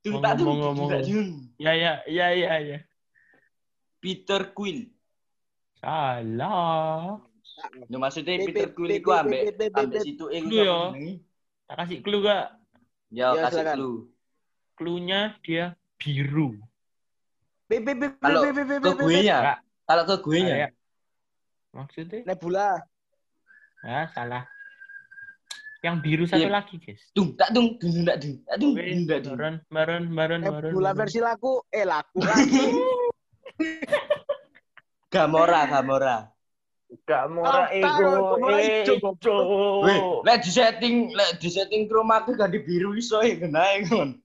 Dung 0.02 0.14
Ngomong, 0.26 0.58
ngomong. 0.74 0.90
Ya, 1.62 1.78
ya, 1.78 2.02
ya, 2.10 2.28
ya, 2.34 2.54
ya. 2.66 2.78
Peter 4.02 4.52
Quill. 4.52 4.90
Salah. 5.78 7.22
No 7.88 7.96
maksudnya 7.98 8.42
Peter 8.42 8.74
Quill 8.74 8.98
pip, 8.98 9.06
ambek 9.06 9.42
ambek 9.72 10.02
situ 10.02 10.26
sapa 10.26 10.42
jenenge? 10.42 11.14
Tak 11.68 11.76
kasih 11.80 11.98
clue 12.02 12.22
gak? 12.22 12.46
Ya, 13.08 13.28
Ya, 13.32 13.42
kasih 13.46 13.56
silakan. 13.62 13.76
clue. 13.78 13.98
Clue-nya 14.74 15.20
dia 15.40 15.66
biru. 15.96 16.58
Kalau 18.18 18.42
Ke 18.44 18.92
gue 18.98 19.20
nya. 19.22 19.62
Kalau 19.86 20.04
ke 20.04 20.16
gue 20.20 20.38
nya. 20.42 20.54
Arya. 20.58 20.70
Maksudnya? 21.72 22.20
Nebula 22.26 22.68
Ah, 23.82 24.06
salah. 24.12 24.46
Yang 25.82 25.96
biru 26.06 26.24
satu 26.30 26.46
Iya. 26.46 26.54
lagi, 26.54 26.78
guys. 26.78 27.02
Dung 27.12 27.34
tak 27.34 27.50
dung, 27.50 27.74
dung 27.82 28.06
tak 28.06 28.22
dung. 28.22 28.38
Tak 28.46 28.56
dung, 28.58 28.74
tak 29.10 29.20
dung. 29.26 29.34
Baron, 29.34 29.56
Baron, 29.66 30.04
Baron, 30.14 30.42
Baron. 30.46 30.70
Nebula 30.70 30.92
versi 30.94 31.18
laku 31.18 31.66
eh 31.70 31.82
laku 31.82 32.22
lagi 32.30 32.62
Gamora, 35.12 35.62
Gamora. 35.67 36.17
Gak 37.08 37.24
murah 37.32 37.71
ego, 37.71 38.36
ijo, 38.52 38.93
ego. 39.00 39.36
Weh, 39.88 40.00
lek 40.28 40.43
di 40.43 40.52
setting, 40.52 41.15
lek 41.15 41.39
di 41.39 41.47
setting 41.47 41.88
chroma 41.88 42.28
key 42.28 42.36
ganti 42.36 42.60
biru 42.60 42.91
iso 43.00 43.24
ya 43.24 43.39
kenae 43.39 43.88
kon. 43.88 44.19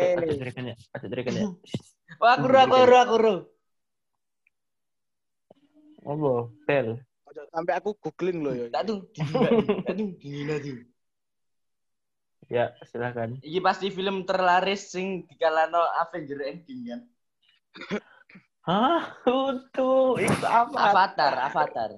Eh. 0.00 0.16
Ada 0.16 0.32
terikannya, 0.32 0.74
ada 0.96 1.06
terikannya. 1.12 1.44
Wah, 2.16 2.40
aku 2.40 2.46
ro, 2.48 2.60
aku. 2.64 3.16
Oh, 6.08 6.48
Bel. 6.64 6.96
Ojo 7.28 7.42
sampai 7.52 7.74
aku 7.78 7.94
googling 8.00 8.42
loh 8.42 8.50
ya 8.56 8.66
Tak 8.74 8.82
dung 8.90 9.06
tak 9.86 9.94
dung, 9.94 10.16
dingin 10.18 10.50
aja. 10.50 10.72
Ya, 12.50 12.64
silakan. 12.88 13.38
Iki 13.44 13.60
pasti 13.62 13.86
film 13.94 14.26
terlaris 14.26 14.90
sing 14.90 15.28
dikalano 15.30 15.84
Avenger 16.02 16.42
Endgame 16.48 16.82
kan. 16.88 17.00
Hah? 18.60 19.02
Untuk 19.24 20.20
itu 20.20 20.46
apa? 20.46 20.78
Avatar, 20.92 21.32
Avatar. 21.48 21.90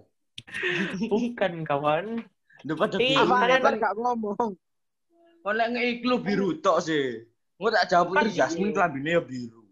Bukan 1.10 1.52
kawan. 1.66 2.22
Apa 2.62 2.86
kalian- 2.94 3.62
kan 3.62 3.74
gak 3.82 3.94
ngomong 3.98 4.54
Kon 5.42 5.58
lek 5.58 5.68
ngeiklu 5.74 6.22
biru 6.22 6.54
tok 6.62 6.78
sih. 6.86 7.26
Engko 7.58 7.68
tak 7.74 7.90
jawab 7.90 8.14
Putri 8.14 8.30
Jasmine 8.30 8.70
klambine 8.70 9.10
ya 9.18 9.22
biru. 9.22 9.66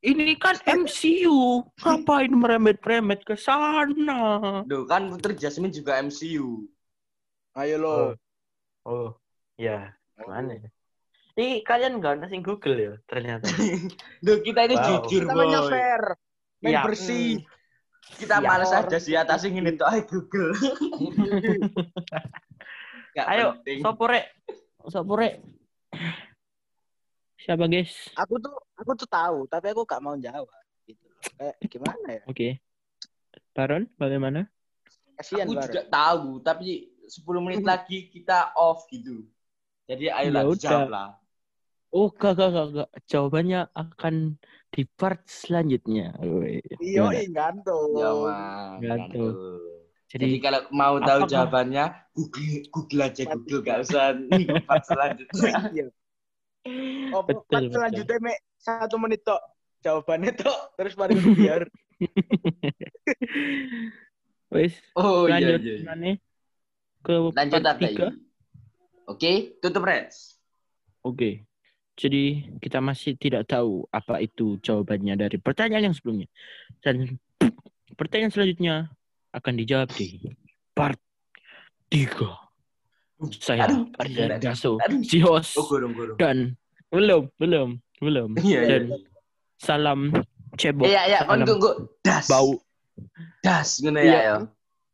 Ini 0.00 0.32
kan 0.40 0.56
MCU. 0.64 1.60
Ngapain 1.76 2.32
meremet-remet 2.32 3.20
ke 3.20 3.36
sana? 3.36 4.64
Duh, 4.64 4.88
kan 4.88 5.12
Putri 5.12 5.36
Jasmine 5.36 5.68
juga 5.68 6.00
MCU. 6.00 6.64
ayo 7.52 7.74
lo 7.76 7.96
Oh, 8.88 9.12
ya. 9.60 9.92
Mana? 10.24 10.56
Ya? 11.34 11.42
Ih, 11.42 11.56
kalian 11.62 11.98
nggak 11.98 12.14
nasi 12.20 12.38
Google 12.40 12.76
ya 12.76 12.92
ternyata. 13.06 13.46
Duh, 14.24 14.38
kita 14.42 14.60
ini 14.66 14.76
Wow. 14.76 14.84
jujur, 15.06 15.22
kita 15.26 15.34
boy. 15.34 15.70
fair 15.70 16.02
main 16.60 16.72
Iya. 16.76 16.82
bersih 16.84 17.28
Kita 18.10 18.36
Siap. 18.36 18.50
males 18.50 18.72
aja 18.74 18.98
sih 18.98 19.14
atas 19.14 19.46
ini 19.48 19.78
tuh 19.78 19.86
ay 19.86 20.02
Google. 20.04 20.50
Ayo, 23.30 23.58
sopore. 23.80 24.20
Sopore. 24.88 25.28
Siapa 27.40 27.64
guys? 27.64 28.12
aku 28.18 28.36
tuh 28.36 28.52
aku 28.76 28.90
tuh 29.00 29.08
tahu 29.08 29.48
tapi 29.48 29.72
aku 29.72 29.88
gak 29.88 30.04
mau 30.04 30.12
jawab 30.20 30.44
gitu 30.84 31.08
kayak 31.40 31.56
gimana 31.72 32.20
ya 32.20 32.22
Oke. 32.28 32.60
Baron, 33.56 33.88
bagaimana? 33.96 34.44
kasihan 35.16 35.48
Aku 35.48 35.56
Bar. 35.56 35.64
juga 35.68 35.82
tahu, 35.88 36.28
tapi 36.40 36.92
10 37.08 37.40
menit 37.44 37.60
lagi 37.64 38.08
kita 38.08 38.52
off 38.56 38.84
gitu. 38.88 39.24
Jadi 39.90 40.06
ayolah 40.06 40.42
ya 40.46 40.54
jawab 40.54 40.88
lah. 40.94 41.08
Oh, 41.90 42.06
gak, 42.14 42.38
gak, 42.38 42.54
gak, 42.54 42.66
gak. 42.70 42.90
Jawabannya 43.10 43.66
akan 43.74 44.38
di 44.70 44.86
part 44.86 45.26
selanjutnya. 45.26 46.14
Iya, 46.78 47.10
gantung. 47.34 47.98
Iya, 47.98 48.10
gantung. 48.78 49.34
Jadi, 50.06 50.26
Jadi 50.26 50.36
kalau 50.38 50.60
mau 50.70 50.94
tahu 51.02 51.26
apakah... 51.26 51.30
jawabannya, 51.34 51.84
Google, 52.14 52.62
Google 52.70 53.02
aja 53.10 53.22
Google, 53.34 53.62
gak 53.66 53.78
ya. 53.78 53.82
usah 53.82 54.06
part 54.66 54.84
selanjutnya. 54.86 55.50
Iya. 55.74 55.86
Oh, 57.10 57.22
betul, 57.26 57.42
part 57.50 57.62
betul. 57.66 57.74
selanjutnya, 57.74 58.16
Mek, 58.22 58.38
satu 58.62 58.94
menit, 59.02 59.20
Tok. 59.26 59.42
Jawabannya, 59.82 60.32
Tok. 60.38 60.60
Terus 60.78 60.94
mari 60.94 61.14
biar. 61.18 61.62
Wes, 64.54 64.78
oh, 64.98 65.26
iya, 65.26 65.58
lanjut, 65.58 65.60
iya, 65.62 65.74
iya. 65.74 65.86
Mana? 65.90 66.10
Ke 67.02 67.14
lanjut 67.18 67.62
part 67.66 67.78
3. 67.82 68.29
Oke, 69.10 69.18
okay? 69.18 69.36
tutup 69.58 69.82
Reds. 69.82 70.38
Oke. 71.02 71.18
Okay. 71.18 71.34
Jadi 71.98 72.46
kita 72.62 72.78
masih 72.78 73.18
tidak 73.18 73.50
tahu 73.50 73.84
apa 73.90 74.22
itu 74.22 74.56
jawabannya 74.62 75.18
dari 75.18 75.36
pertanyaan 75.36 75.90
yang 75.90 75.96
sebelumnya. 75.98 76.30
Dan 76.78 77.18
pertanyaan 77.98 78.30
selanjutnya 78.30 78.74
akan 79.34 79.52
dijawab 79.58 79.90
di 79.98 80.22
part 80.72 80.96
3. 81.90 83.34
Saya 83.36 83.68
Arya 84.00 84.40
Daso, 84.40 84.80
si 85.04 85.20
host. 85.20 85.60
Oh, 85.60 85.68
dan 86.16 86.56
belum, 86.88 87.28
belum, 87.36 87.76
belum. 88.00 88.30
Yeah, 88.40 88.64
dan 88.64 88.82
yeah. 88.96 89.00
salam 89.60 90.00
cebok. 90.56 90.88
Iya, 90.88 91.02
iya, 91.04 91.18
tunggu. 91.44 91.84
Das. 92.00 92.32
Bau. 92.32 92.56
Das 93.44 93.76
gini 93.76 94.00
ya, 94.00 94.08
iya. 94.08 94.20
ya. 94.24 94.36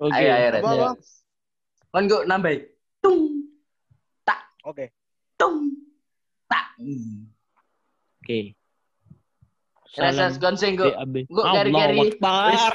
Oke. 0.02 0.18
Ayo, 0.18 0.33
ayo, 0.35 0.48
ayo. 0.59 0.88
Kon 1.94 2.05
go 2.11 2.26
nambah. 2.26 2.75
Oke. 4.66 4.90
tung, 5.38 5.70
tak. 6.50 6.74
Oke. 8.18 8.59
Rasa 9.96 10.29
Salam 10.29 10.42
kon 10.42 10.57
sing 10.59 10.76
gue. 10.76 10.92
Keri-keri. 10.92 11.98
Akbar. 12.12 12.72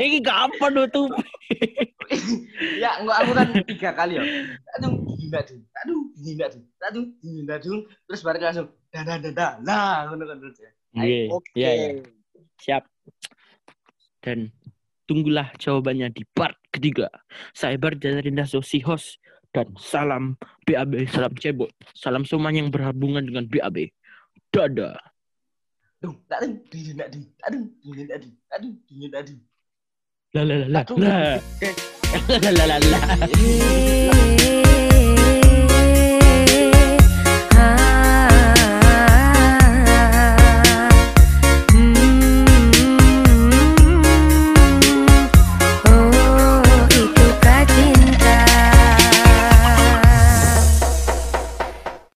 Ini 0.00 0.18
kapan 0.24 0.72
tuh? 0.90 1.06
ya 2.82 2.98
enggak 2.98 3.16
aku 3.22 3.30
kan 3.36 3.48
tiga 3.70 3.90
kali 3.94 4.18
ya. 4.18 4.24
Aduh, 4.80 4.98
ding 5.14 5.30
ding. 5.30 5.62
Aduh, 5.84 6.02
ding 6.18 6.34
ding. 6.40 6.64
Aduh, 6.90 7.06
ding 7.22 7.46
ding. 7.46 7.80
Terus 7.86 8.20
baru 8.26 8.42
langsung 8.42 8.68
dah 8.90 9.02
dah 9.06 9.16
dah 9.22 9.32
dah. 9.36 9.52
Nah, 9.62 10.10
ngono 10.10 10.26
kan 10.26 10.36
terus 10.42 10.58
ya. 10.58 10.70
Oke. 10.98 11.18
Oke. 11.30 11.50
Iya, 11.54 11.70
iya. 11.70 11.88
Siap. 12.58 12.82
Dan 14.26 14.50
tunggulah 15.06 15.54
jawabannya 15.54 16.10
di 16.10 16.26
part 16.34 16.58
ketiga. 16.74 17.06
Saya 17.54 17.78
Barjarinda 17.78 18.42
si 18.48 18.82
host 18.82 19.21
dan 19.52 19.68
salam 19.76 20.34
BAB, 20.64 21.04
salam 21.12 21.32
cebok, 21.36 21.68
salam 21.92 22.24
semuanya 22.24 22.64
yang 22.64 22.72
berhubungan 22.72 23.20
dengan 23.20 23.44
BAB. 23.44 23.92
Dadah. 24.52 24.96
Aduh, 26.02 26.16
aduh, 26.32 26.52
ding 26.72 26.82
ding 26.82 26.98
ding. 26.98 27.24
Aduh, 27.46 27.68
ding 27.84 27.94
ding 27.94 28.08
ding. 28.10 28.34
Aduh, 28.50 28.72
ding 28.88 28.98
ding 28.98 29.12
ding. 29.12 29.40
La 30.32 30.42
la 30.42 30.64
la 30.64 30.82
la. 30.82 30.82
La 32.12 32.50
la 32.52 32.64
la 32.68 32.76
la 32.76 32.88
la. 32.92 33.00